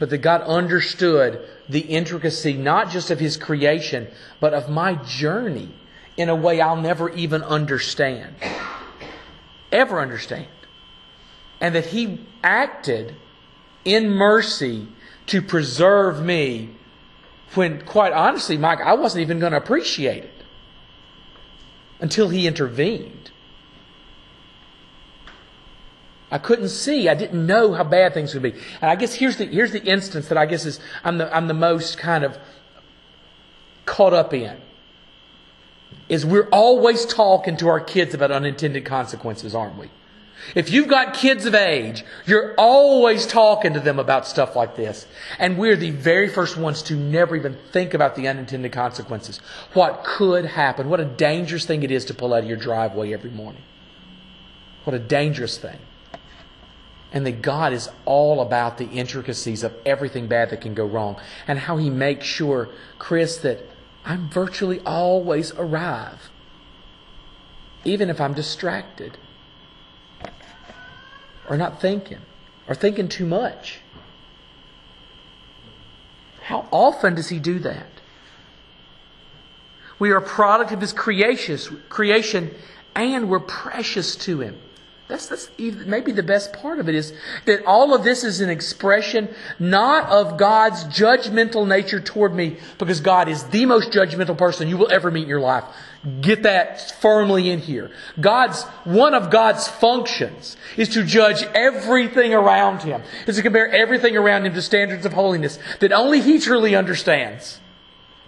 But 0.00 0.10
that 0.10 0.18
God 0.18 0.40
understood 0.42 1.48
the 1.68 1.82
intricacy 1.82 2.54
not 2.54 2.90
just 2.90 3.12
of 3.12 3.20
His 3.20 3.36
creation, 3.36 4.08
but 4.40 4.52
of 4.54 4.68
my 4.68 4.94
journey 4.94 5.70
in 6.16 6.28
a 6.28 6.34
way 6.34 6.60
I'll 6.60 6.74
never 6.74 7.10
even 7.10 7.44
understand. 7.44 8.34
Ever 9.72 10.00
understand 10.00 10.46
and 11.60 11.74
that 11.74 11.86
He 11.86 12.26
acted 12.44 13.16
in 13.84 14.10
mercy 14.10 14.88
to 15.26 15.40
preserve 15.40 16.22
me 16.22 16.76
when, 17.54 17.84
quite 17.84 18.12
honestly, 18.12 18.56
Mike, 18.56 18.80
I 18.80 18.94
wasn't 18.94 19.22
even 19.22 19.38
going 19.38 19.52
to 19.52 19.58
appreciate 19.58 20.24
it 20.24 20.44
until 22.00 22.28
He 22.28 22.46
intervened. 22.46 23.30
I 26.32 26.38
couldn't 26.38 26.70
see. 26.70 27.10
I 27.10 27.14
didn't 27.14 27.46
know 27.46 27.74
how 27.74 27.84
bad 27.84 28.14
things 28.14 28.32
would 28.32 28.42
be. 28.42 28.52
And 28.80 28.90
I 28.90 28.96
guess 28.96 29.14
here's 29.14 29.36
the, 29.36 29.44
here's 29.44 29.72
the 29.72 29.84
instance 29.84 30.28
that 30.28 30.38
I 30.38 30.46
guess 30.46 30.64
is 30.64 30.80
I'm 31.04 31.18
the, 31.18 31.34
I'm 31.34 31.46
the 31.46 31.54
most 31.54 31.98
kind 31.98 32.24
of 32.24 32.38
caught 33.84 34.14
up 34.14 34.32
in. 34.32 34.56
Is 36.12 36.26
we're 36.26 36.48
always 36.52 37.06
talking 37.06 37.56
to 37.56 37.68
our 37.68 37.80
kids 37.80 38.12
about 38.12 38.30
unintended 38.30 38.84
consequences, 38.84 39.54
aren't 39.54 39.78
we? 39.78 39.88
If 40.54 40.70
you've 40.70 40.88
got 40.88 41.14
kids 41.14 41.46
of 41.46 41.54
age, 41.54 42.04
you're 42.26 42.54
always 42.58 43.26
talking 43.26 43.72
to 43.72 43.80
them 43.80 43.98
about 43.98 44.26
stuff 44.26 44.54
like 44.54 44.76
this. 44.76 45.06
And 45.38 45.56
we're 45.56 45.74
the 45.74 45.90
very 45.90 46.28
first 46.28 46.58
ones 46.58 46.82
to 46.82 46.96
never 46.96 47.34
even 47.34 47.56
think 47.70 47.94
about 47.94 48.14
the 48.14 48.28
unintended 48.28 48.72
consequences. 48.72 49.38
What 49.72 50.04
could 50.04 50.44
happen. 50.44 50.90
What 50.90 51.00
a 51.00 51.06
dangerous 51.06 51.64
thing 51.64 51.82
it 51.82 51.90
is 51.90 52.04
to 52.04 52.14
pull 52.14 52.34
out 52.34 52.42
of 52.42 52.48
your 52.48 52.58
driveway 52.58 53.14
every 53.14 53.30
morning. 53.30 53.62
What 54.84 54.92
a 54.92 54.98
dangerous 54.98 55.56
thing. 55.56 55.78
And 57.10 57.24
that 57.24 57.40
God 57.40 57.72
is 57.72 57.88
all 58.04 58.42
about 58.42 58.76
the 58.76 58.88
intricacies 58.90 59.64
of 59.64 59.74
everything 59.86 60.26
bad 60.26 60.50
that 60.50 60.60
can 60.60 60.74
go 60.74 60.84
wrong. 60.84 61.18
And 61.48 61.58
how 61.58 61.78
He 61.78 61.88
makes 61.88 62.26
sure, 62.26 62.68
Chris, 62.98 63.38
that 63.38 63.66
I'm 64.04 64.28
virtually 64.28 64.80
always 64.84 65.52
arrive. 65.52 66.30
Even 67.84 68.10
if 68.10 68.20
I'm 68.20 68.34
distracted 68.34 69.18
or 71.48 71.56
not 71.56 71.80
thinking 71.80 72.20
or 72.68 72.74
thinking 72.74 73.08
too 73.08 73.26
much. 73.26 73.80
How 76.42 76.66
often 76.70 77.14
does 77.14 77.28
he 77.28 77.38
do 77.38 77.58
that? 77.60 77.86
We 79.98 80.10
are 80.10 80.16
a 80.16 80.22
product 80.22 80.72
of 80.72 80.80
his 80.80 80.92
creation 80.92 82.54
and 82.94 83.28
we're 83.30 83.40
precious 83.40 84.16
to 84.16 84.40
him. 84.40 84.60
That's, 85.08 85.26
that's 85.26 85.50
maybe 85.58 86.12
the 86.12 86.22
best 86.22 86.52
part 86.52 86.78
of 86.78 86.88
it 86.88 86.94
is 86.94 87.12
that 87.44 87.64
all 87.66 87.94
of 87.94 88.04
this 88.04 88.24
is 88.24 88.40
an 88.40 88.48
expression 88.48 89.28
not 89.58 90.08
of 90.08 90.38
God's 90.38 90.84
judgmental 90.84 91.66
nature 91.66 92.00
toward 92.00 92.34
me, 92.34 92.56
because 92.78 93.00
God 93.00 93.28
is 93.28 93.44
the 93.44 93.66
most 93.66 93.90
judgmental 93.90 94.38
person 94.38 94.68
you 94.68 94.78
will 94.78 94.90
ever 94.90 95.10
meet 95.10 95.24
in 95.24 95.28
your 95.28 95.40
life. 95.40 95.64
Get 96.20 96.44
that 96.44 97.00
firmly 97.00 97.50
in 97.50 97.60
here. 97.60 97.90
God's, 98.20 98.62
one 98.84 99.14
of 99.14 99.30
God's 99.30 99.68
functions 99.68 100.56
is 100.76 100.88
to 100.90 101.04
judge 101.04 101.42
everything 101.54 102.32
around 102.32 102.82
him, 102.82 103.02
is 103.26 103.36
to 103.36 103.42
compare 103.42 103.68
everything 103.68 104.16
around 104.16 104.46
him 104.46 104.54
to 104.54 104.62
standards 104.62 105.04
of 105.04 105.12
holiness 105.12 105.58
that 105.80 105.92
only 105.92 106.20
he 106.20 106.38
truly 106.38 106.74
understands 106.74 107.60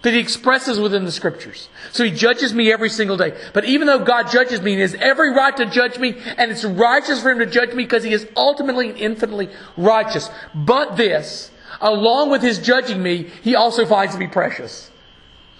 that 0.05 0.13
he 0.13 0.19
expresses 0.19 0.79
within 0.79 1.03
the 1.03 1.11
scriptures. 1.11 1.67
So 1.91 2.03
he 2.03 2.11
judges 2.11 2.53
me 2.53 2.71
every 2.71 2.89
single 2.89 3.17
day. 3.17 3.35
But 3.53 3.65
even 3.65 3.87
though 3.87 4.03
God 4.03 4.29
judges 4.29 4.61
me, 4.61 4.75
he 4.75 4.81
has 4.81 4.93
every 4.93 5.33
right 5.33 5.57
to 5.57 5.65
judge 5.65 5.97
me, 5.97 6.15
and 6.37 6.51
it's 6.51 6.63
righteous 6.63 7.23
for 7.23 7.31
him 7.31 7.39
to 7.39 7.47
judge 7.47 7.69
me 7.69 7.85
because 7.85 8.03
he 8.03 8.13
is 8.13 8.27
ultimately 8.37 8.89
and 8.89 8.99
infinitely 8.99 9.49
righteous. 9.75 10.29
But 10.53 10.95
this, 10.95 11.49
along 11.81 12.29
with 12.29 12.43
his 12.43 12.59
judging 12.59 13.01
me, 13.01 13.31
he 13.41 13.55
also 13.55 13.83
finds 13.83 14.15
me 14.15 14.27
precious. 14.27 14.91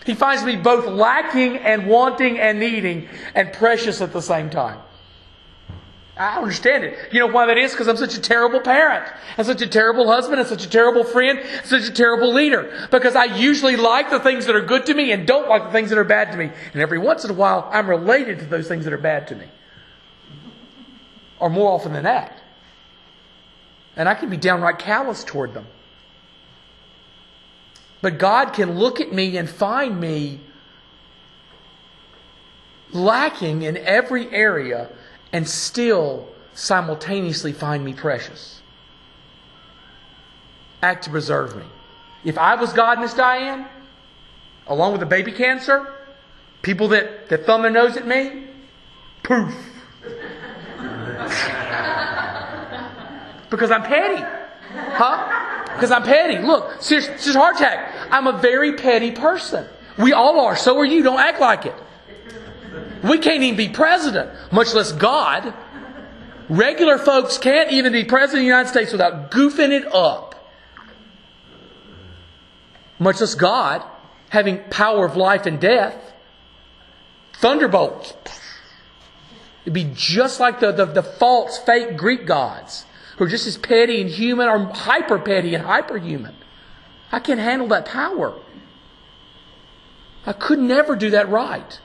He 0.06 0.14
finds 0.14 0.44
me 0.44 0.58
both 0.58 0.86
lacking 0.86 1.58
and 1.58 1.88
wanting 1.88 2.38
and 2.38 2.60
needing 2.60 3.10
and 3.34 3.52
precious 3.52 4.00
at 4.00 4.14
the 4.14 4.22
same 4.22 4.52
time. 4.52 4.78
I 6.18 6.38
understand 6.38 6.86
it. 6.86 6.98
You 7.12 7.20
know 7.20 7.28
why 7.28 7.46
that 7.48 7.58
is? 7.58 7.72
Because 7.72 7.90
I'm 7.90 7.98
such 7.98 8.16
a 8.16 8.22
terrible 8.22 8.62
parent, 8.62 9.06
and 9.38 9.46
such 9.46 9.62
a 9.62 9.68
terrible 9.68 10.08
husband, 10.08 10.40
and 10.40 10.48
such 10.48 10.66
a 10.66 10.70
terrible 10.70 11.04
friend, 11.04 11.44
such 11.66 11.84
a 11.84 11.92
terrible 11.92 12.34
leader. 12.34 12.88
Because 12.90 13.18
I 13.18 13.26
usually 13.26 13.76
like 13.76 14.10
the 14.10 14.22
things 14.22 14.46
that 14.46 14.56
are 14.56 14.62
good 14.62 14.86
to 14.86 14.94
me 14.94 15.12
and 15.12 15.28
don't 15.28 15.50
like 15.50 15.66
the 15.66 15.72
things 15.72 15.90
that 15.90 16.00
are 16.00 16.06
bad 16.06 16.32
to 16.32 16.38
me. 16.38 16.52
And 16.72 16.82
every 16.82 17.00
once 17.00 17.26
in 17.26 17.32
a 17.32 17.34
while, 17.34 17.70
I'm 17.72 17.90
related 17.90 18.40
to 18.40 18.46
those 18.46 18.68
things 18.68 18.86
that 18.86 18.94
are 18.94 18.98
bad 18.98 19.28
to 19.28 19.36
me. 19.36 19.46
Or 21.38 21.50
more 21.50 21.74
often 21.74 21.92
than 21.92 22.06
that. 22.06 22.42
And 23.98 24.08
I 24.08 24.14
can 24.14 24.30
be 24.30 24.38
downright 24.38 24.80
callous 24.80 25.24
toward 25.26 25.54
them. 25.54 25.68
But 28.02 28.20
God 28.20 28.54
can 28.54 28.78
look 28.78 29.02
at 29.02 29.12
me 29.12 29.36
and 29.36 29.50
find 29.50 30.00
me 30.00 30.40
lacking 32.94 33.64
in 33.64 33.76
every 33.76 34.34
area 34.34 34.90
and 35.36 35.46
still 35.50 36.26
simultaneously 36.54 37.52
find 37.52 37.84
me 37.84 37.92
precious. 37.92 38.62
Act 40.82 41.04
to 41.04 41.10
preserve 41.10 41.58
me. 41.58 41.66
If 42.24 42.38
I 42.38 42.56
was 42.56 42.72
God, 42.72 43.02
Miss 43.02 43.14
Diane, 43.14 43.68
along 44.66 44.94
with 44.94 45.02
the 45.02 45.06
baby 45.06 45.34
cancer, 45.34 45.94
people 46.62 46.88
that, 46.88 47.28
that 47.28 47.46
thumb 47.46 47.64
their 47.64 47.72
nose 47.72 47.98
at 47.98 48.08
me, 48.08 48.46
poof. 49.24 49.54
because 53.50 53.72
I'm 53.72 53.84
petty. 53.84 54.24
Huh? 54.72 55.66
Because 55.74 55.92
I'm 55.92 56.04
petty. 56.04 56.38
Look, 56.38 56.82
serious, 56.82 57.08
serious 57.08 57.36
heart 57.36 57.58
attack. 57.58 57.94
I'm 58.10 58.28
a 58.28 58.38
very 58.40 58.78
petty 58.78 59.12
person. 59.12 59.68
We 59.98 60.14
all 60.14 60.40
are. 60.40 60.56
So 60.56 60.78
are 60.78 60.86
you. 60.86 61.04
Don't 61.04 61.20
act 61.20 61.42
like 61.42 61.66
it. 61.66 61.76
We 63.10 63.20
can't 63.20 63.44
even 63.44 63.58
be 63.58 63.70
president, 63.70 64.32
much 64.52 64.74
less 64.74 64.92
God. 64.92 65.54
Regular 66.50 66.98
folks 66.98 67.38
can't 67.38 67.72
even 67.72 67.94
be 67.94 68.04
president 68.04 68.40
of 68.40 68.44
the 68.44 68.48
United 68.48 68.70
States 68.70 68.92
without 68.92 69.32
goofing 69.32 69.72
it 69.72 69.94
up. 69.94 70.36
Much 72.98 73.20
less 73.20 73.36
God 73.36 73.84
having 74.30 74.64
power 74.70 75.06
of 75.06 75.16
life 75.16 75.46
and 75.46 75.60
death. 75.60 75.96
Thunderbolts. 77.34 78.14
It'd 79.64 79.74
be 79.74 79.92
just 79.94 80.40
like 80.40 80.60
the, 80.60 80.72
the, 80.72 80.86
the 80.86 81.04
false, 81.04 81.58
fake 81.58 81.98
Greek 81.98 82.26
gods 82.26 82.86
who 83.18 83.26
are 83.26 83.28
just 83.28 83.48
as 83.48 83.58
petty 83.58 84.02
and 84.02 84.10
human 84.10 84.48
or 84.48 84.60
hyper 84.74 85.20
petty 85.20 85.56
and 85.56 85.64
hyper 85.64 85.98
human. 85.98 86.36
I 87.12 87.20
can't 87.20 87.40
handle 87.40 87.68
that 87.70 87.86
power. 87.86 88.34
I 90.26 90.34
could 90.34 90.60
never 90.60 90.96
do 90.96 91.12
that 91.12 91.30
right. 91.30 91.80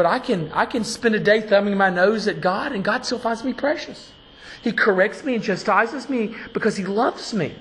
But 0.00 0.06
I 0.06 0.18
can, 0.18 0.50
I 0.54 0.64
can 0.64 0.82
spend 0.82 1.14
a 1.14 1.20
day 1.20 1.42
thumbing 1.42 1.76
my 1.76 1.90
nose 1.90 2.26
at 2.26 2.40
God, 2.40 2.72
and 2.72 2.82
God 2.82 3.04
still 3.04 3.18
finds 3.18 3.44
me 3.44 3.52
precious. 3.52 4.12
He 4.62 4.72
corrects 4.72 5.24
me 5.24 5.34
and 5.34 5.44
chastises 5.44 6.08
me 6.08 6.34
because 6.54 6.78
He 6.78 6.86
loves 6.86 7.34
me. 7.34 7.54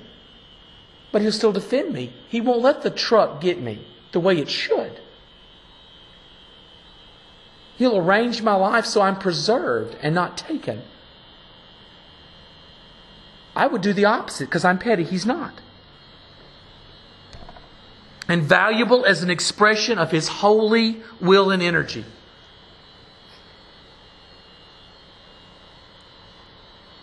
But 1.12 1.22
He'll 1.22 1.34
still 1.34 1.52
defend 1.52 1.92
me. 1.92 2.14
He 2.30 2.40
won't 2.40 2.62
let 2.62 2.82
the 2.82 2.92
truck 2.92 3.42
get 3.42 3.60
me 3.60 3.86
the 4.14 4.22
way 4.22 4.38
it 4.38 4.50
should. 4.50 5.02
He'll 7.76 7.98
arrange 7.98 8.42
my 8.42 8.56
life 8.56 8.86
so 8.86 9.02
I'm 9.02 9.20
preserved 9.20 9.98
and 10.02 10.16
not 10.16 10.38
taken. 10.38 10.84
I 13.54 13.68
would 13.68 13.82
do 13.82 13.92
the 13.92 14.06
opposite 14.06 14.46
because 14.46 14.64
I'm 14.64 14.80
petty. 14.80 15.04
He's 15.04 15.26
not. 15.26 15.60
And 18.30 18.44
valuable 18.44 19.04
as 19.04 19.24
an 19.24 19.30
expression 19.30 20.00
of 20.00 20.12
His 20.12 20.30
holy 20.30 21.02
will 21.20 21.52
and 21.52 21.62
energy. 21.62 22.06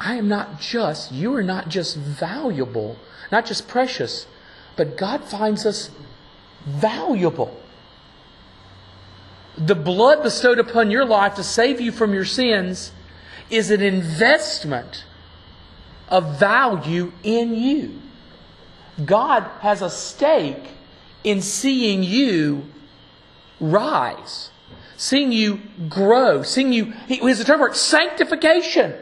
I 0.07 0.15
am 0.15 0.29
not 0.29 0.61
just, 0.61 1.11
you 1.11 1.35
are 1.35 1.43
not 1.43 1.69
just 1.69 1.97
valuable, 1.97 2.97
not 3.33 3.45
just 3.45 3.67
precious, 3.67 4.29
but 4.77 4.97
God 4.97 5.25
finds 5.25 5.67
us 5.67 5.91
valuable. 6.65 7.61
The 9.59 9.75
blood 9.75 10.23
bestowed 10.23 10.61
upon 10.61 10.93
your 10.93 11.05
life 11.05 11.35
to 11.35 11.43
save 11.43 11.81
you 11.81 11.91
from 11.91 12.15
your 12.15 12.25
sins 12.25 12.93
is 13.51 13.73
an 13.73 13.81
investment 13.81 15.05
of 16.07 16.39
value 16.39 17.13
in 17.25 17.57
you. 17.57 18.01
God 19.05 19.43
has 19.59 19.83
a 19.83 19.91
stake 19.91 20.69
in 21.25 21.43
seeing 21.43 22.05
you 22.05 22.67
rise, 23.59 24.51
seeing 24.97 25.33
you 25.33 25.63
grow, 25.89 26.45
seeing 26.45 26.73
you, 26.73 26.93
he 27.09 27.17
has 27.17 27.41
a 27.41 27.45
term 27.45 27.59
for 27.59 27.71
it, 27.71 27.75
sanctification 27.75 28.95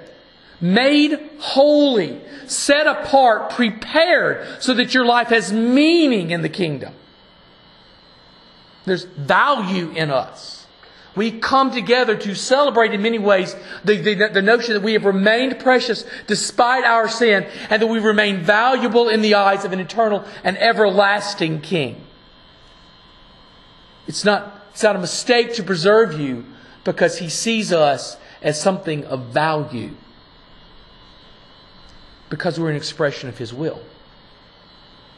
made 0.64 1.20
holy, 1.40 2.18
set 2.46 2.87
apart, 2.87 3.50
prepared 3.50 4.62
so 4.62 4.72
that 4.72 4.94
your 4.94 5.05
life 5.05 5.29
has 5.29 5.53
meaning 5.53 6.31
in 6.31 6.40
the 6.40 6.48
kingdom. 6.48 6.94
There's 8.87 9.05
value 9.05 9.90
in 9.90 10.11
us. 10.11 10.66
We 11.14 11.33
come 11.33 11.70
together 11.70 12.16
to 12.16 12.35
celebrate 12.35 12.94
in 12.94 13.03
many 13.03 13.18
ways 13.18 13.55
the, 13.85 13.96
the, 13.96 14.31
the, 14.33 14.42
notion 14.42 14.72
that 14.72 14.83
we 14.83 14.94
have 14.94 15.05
remained 15.05 15.61
precious 15.61 16.05
despite 16.27 16.85
our 16.85 17.09
sin 17.09 17.46
and 17.68 17.83
that 17.83 17.87
we 17.87 18.00
remain 18.00 18.40
valuable 18.40 19.11
in 19.11 19.20
the 19.20 19.35
eyes 19.35 19.66
of 19.66 19.72
an 19.72 19.81
eternal 19.81 20.24
and 20.42 20.57
everlasting 20.59 21.61
King. 21.61 22.05
It's 24.09 24.24
not, 24.24 24.66
it's 24.70 24.83
not 24.83 24.96
a 24.96 24.98
mistake 24.98 25.55
to 25.55 25.62
preserve 25.62 26.18
you 26.18 26.46
because 26.85 27.18
He 27.18 27.29
sees 27.29 27.70
us 27.70 28.16
as 28.42 28.61
something 28.61 29.05
of 29.05 29.27
value 29.27 29.94
because 32.35 32.59
we're 32.59 32.68
an 32.68 32.75
expression 32.75 33.29
of 33.29 33.38
His 33.38 33.55
will. 33.55 33.81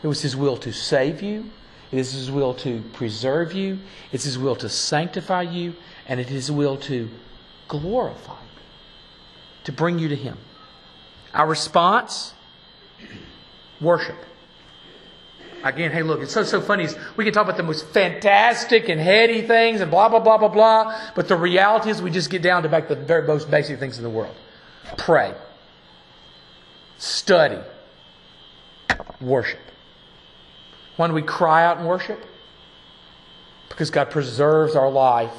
It 0.03 0.07
was 0.07 0.21
His 0.21 0.37
will 0.37 0.59
to 0.59 0.71
save 0.71 1.23
you, 1.23 1.51
it 1.91 1.99
is 1.99 2.13
His 2.13 2.31
will 2.31 2.53
to 2.55 2.83
preserve 2.93 3.55
you, 3.55 3.79
it's 4.13 4.25
His 4.25 4.39
will 4.39 4.55
to 4.57 4.69
sanctify 4.69 5.43
you, 5.43 5.75
and 6.07 6.21
it 6.21 6.27
is 6.27 6.49
His 6.49 6.53
will 6.53 6.77
to 6.77 7.09
glorify 7.69 8.35
you, 8.35 8.61
to 9.65 9.73
bring 9.73 9.99
you 9.99 10.09
to 10.09 10.17
Him. 10.17 10.37
Our 11.33 11.49
response 11.49 12.35
worship. 13.81 14.17
Again, 15.65 15.93
hey, 15.93 16.03
look, 16.03 16.21
it's 16.21 16.33
so 16.33 16.45
so 16.45 16.61
funny. 16.61 16.87
We 17.17 17.25
can 17.25 17.33
talk 17.33 17.45
about 17.45 17.57
the 17.57 17.63
most 17.63 17.89
fantastic 17.89 18.91
and 18.91 19.01
heady 19.01 19.41
things 19.41 19.81
and 19.81 19.91
blah 19.91 20.11
blah 20.11 20.21
blah 20.21 20.37
blah 20.37 20.49
blah, 20.49 21.01
but 21.15 21.29
the 21.29 21.37
reality 21.37 21.89
is 21.89 22.03
we 22.03 22.11
just 22.11 22.29
get 22.29 22.43
down 22.43 22.63
to 22.65 22.69
back 22.69 22.89
the 22.89 22.95
very 22.95 23.27
most 23.27 23.51
basic 23.51 23.79
things 23.79 23.97
in 23.97 24.05
the 24.05 24.11
world. 24.11 24.37
Pray 24.99 25.35
study, 26.99 27.59
worship. 29.21 29.61
Why 30.97 31.09
do 31.09 31.13
we 31.13 31.23
cry 31.23 31.65
out 31.65 31.79
and 31.79 31.87
worship? 31.87 32.25
Because 33.69 33.91
God 33.91 34.11
preserves 34.11 34.75
our 34.75 34.91
life. 34.91 35.33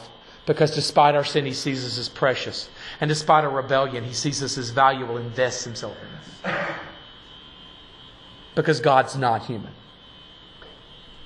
Because 0.46 0.74
despite 0.74 1.16
our 1.16 1.26
sin, 1.26 1.46
He 1.46 1.54
sees 1.54 1.86
us 1.86 1.98
as 1.98 2.08
precious. 2.08 2.70
And 3.02 3.10
despite 3.10 3.44
our 3.44 3.50
rebellion, 3.50 4.04
He 4.04 4.14
sees 4.14 4.42
us 4.42 4.58
as 4.58 4.70
valuable 4.70 5.18
and 5.18 5.26
invests 5.26 5.66
Himself 5.66 5.98
in 6.02 6.52
us. 6.52 6.70
Because 8.56 8.80
God's 8.80 9.18
not 9.18 9.46
human. 9.46 9.74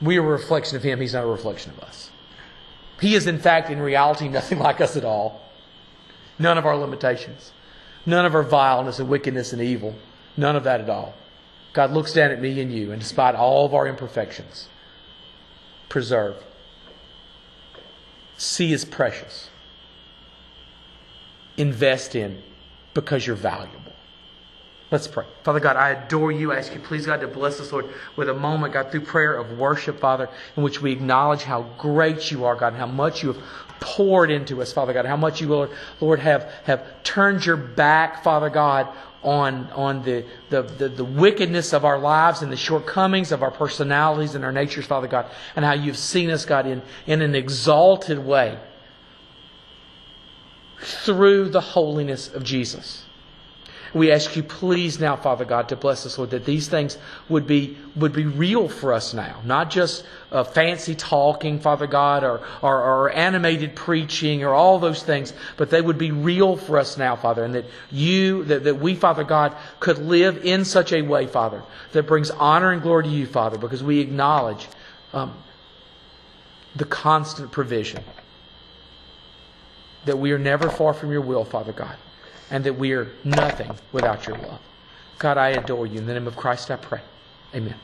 We 0.01 0.17
are 0.17 0.23
a 0.23 0.27
reflection 0.27 0.75
of 0.75 0.83
Him, 0.83 0.99
He's 0.99 1.13
not 1.13 1.23
a 1.23 1.27
reflection 1.27 1.71
of 1.71 1.79
us. 1.81 2.09
He 2.99 3.15
is, 3.15 3.27
in 3.27 3.39
fact, 3.39 3.69
in 3.69 3.79
reality, 3.79 4.27
nothing 4.27 4.59
like 4.59 4.81
us 4.81 4.97
at 4.97 5.05
all. 5.05 5.41
None 6.39 6.57
of 6.57 6.65
our 6.65 6.75
limitations, 6.75 7.51
none 8.05 8.25
of 8.25 8.33
our 8.33 8.43
vileness 8.43 8.97
and 8.97 9.07
wickedness 9.07 9.53
and 9.53 9.61
evil. 9.61 9.95
None 10.37 10.55
of 10.55 10.63
that 10.63 10.81
at 10.81 10.89
all. 10.89 11.13
God 11.73 11.91
looks 11.91 12.13
down 12.13 12.31
at 12.31 12.41
me 12.41 12.59
and 12.59 12.73
you, 12.73 12.91
and 12.91 13.01
despite 13.01 13.35
all 13.35 13.65
of 13.65 13.73
our 13.73 13.87
imperfections, 13.87 14.67
preserve. 15.89 16.35
See 18.37 18.73
is 18.73 18.83
precious. 18.85 19.49
Invest 21.57 22.15
in 22.15 22.41
because 22.93 23.25
you're 23.25 23.35
valuable. 23.35 23.93
Let's 24.91 25.07
pray. 25.07 25.25
Father 25.43 25.61
God, 25.61 25.77
I 25.77 25.91
adore 25.91 26.33
you. 26.33 26.51
I 26.51 26.57
ask 26.57 26.73
you, 26.73 26.81
please, 26.81 27.05
God, 27.05 27.21
to 27.21 27.27
bless 27.27 27.61
us, 27.61 27.71
Lord, 27.71 27.85
with 28.17 28.27
a 28.27 28.33
moment, 28.33 28.73
God, 28.73 28.91
through 28.91 29.01
prayer 29.01 29.35
of 29.35 29.57
worship, 29.57 29.99
Father, 30.01 30.27
in 30.57 30.63
which 30.63 30.81
we 30.81 30.91
acknowledge 30.91 31.43
how 31.43 31.61
great 31.77 32.29
you 32.29 32.43
are, 32.43 32.55
God, 32.55 32.73
and 32.73 32.77
how 32.77 32.87
much 32.87 33.23
you 33.23 33.31
have 33.31 33.41
poured 33.79 34.29
into 34.29 34.61
us, 34.61 34.73
Father 34.73 34.91
God, 34.91 35.05
how 35.05 35.15
much 35.15 35.39
you, 35.39 35.47
Lord, 35.47 35.69
Lord 36.01 36.19
have, 36.19 36.51
have 36.65 36.85
turned 37.03 37.45
your 37.45 37.55
back, 37.55 38.21
Father 38.21 38.49
God, 38.49 38.89
on, 39.23 39.69
on 39.71 40.03
the, 40.03 40.25
the, 40.49 40.63
the, 40.63 40.89
the, 40.89 41.05
wickedness 41.05 41.73
of 41.73 41.85
our 41.85 41.99
lives 41.99 42.41
and 42.41 42.51
the 42.51 42.57
shortcomings 42.57 43.31
of 43.31 43.43
our 43.43 43.51
personalities 43.51 44.33
and 44.33 44.43
our 44.43 44.51
natures, 44.51 44.85
Father 44.85 45.07
God, 45.07 45.27
and 45.55 45.63
how 45.63 45.73
you've 45.73 45.97
seen 45.97 46.31
us, 46.31 46.45
God, 46.45 46.65
in, 46.65 46.81
in 47.05 47.21
an 47.21 47.35
exalted 47.35 48.19
way 48.19 48.57
through 50.79 51.49
the 51.49 51.61
holiness 51.61 52.33
of 52.33 52.43
Jesus. 52.43 53.05
We 53.93 54.11
ask 54.11 54.37
you, 54.37 54.43
please 54.43 55.01
now, 55.01 55.17
Father 55.17 55.43
God, 55.43 55.67
to 55.69 55.75
bless 55.75 56.05
us, 56.05 56.17
Lord, 56.17 56.29
that 56.29 56.45
these 56.45 56.69
things 56.69 56.97
would 57.27 57.45
be, 57.45 57.77
would 57.97 58.13
be 58.13 58.25
real 58.25 58.69
for 58.69 58.93
us 58.93 59.13
now. 59.13 59.41
Not 59.43 59.69
just 59.69 60.05
uh, 60.31 60.45
fancy 60.45 60.95
talking, 60.95 61.59
Father 61.59 61.87
God, 61.87 62.23
or, 62.23 62.41
or, 62.61 62.81
or 62.81 63.09
animated 63.09 63.75
preaching, 63.75 64.43
or 64.43 64.53
all 64.53 64.79
those 64.79 65.03
things, 65.03 65.33
but 65.57 65.69
they 65.69 65.81
would 65.81 65.97
be 65.97 66.11
real 66.11 66.55
for 66.55 66.77
us 66.77 66.97
now, 66.97 67.17
Father, 67.17 67.43
and 67.43 67.53
that 67.53 67.65
you, 67.91 68.45
that, 68.45 68.63
that 68.63 68.75
we, 68.75 68.95
Father 68.95 69.25
God, 69.25 69.55
could 69.81 69.97
live 69.97 70.45
in 70.45 70.63
such 70.63 70.93
a 70.93 71.01
way, 71.01 71.27
Father, 71.27 71.61
that 71.91 72.07
brings 72.07 72.31
honor 72.31 72.71
and 72.71 72.81
glory 72.81 73.03
to 73.03 73.09
you, 73.09 73.25
Father, 73.25 73.57
because 73.57 73.83
we 73.83 73.99
acknowledge 73.99 74.69
um, 75.11 75.33
the 76.77 76.85
constant 76.85 77.51
provision. 77.51 78.03
That 80.05 80.17
we 80.17 80.31
are 80.31 80.39
never 80.39 80.69
far 80.69 80.93
from 80.93 81.11
your 81.11 81.21
will, 81.21 81.45
Father 81.45 81.73
God 81.73 81.95
and 82.51 82.63
that 82.65 82.73
we 82.73 82.93
are 82.93 83.11
nothing 83.23 83.77
without 83.93 84.27
your 84.27 84.37
love. 84.37 84.59
God, 85.17 85.37
I 85.39 85.49
adore 85.49 85.87
you. 85.87 85.99
In 85.99 86.05
the 86.05 86.13
name 86.13 86.27
of 86.27 86.35
Christ, 86.35 86.69
I 86.69 86.75
pray. 86.75 87.01
Amen. 87.55 87.81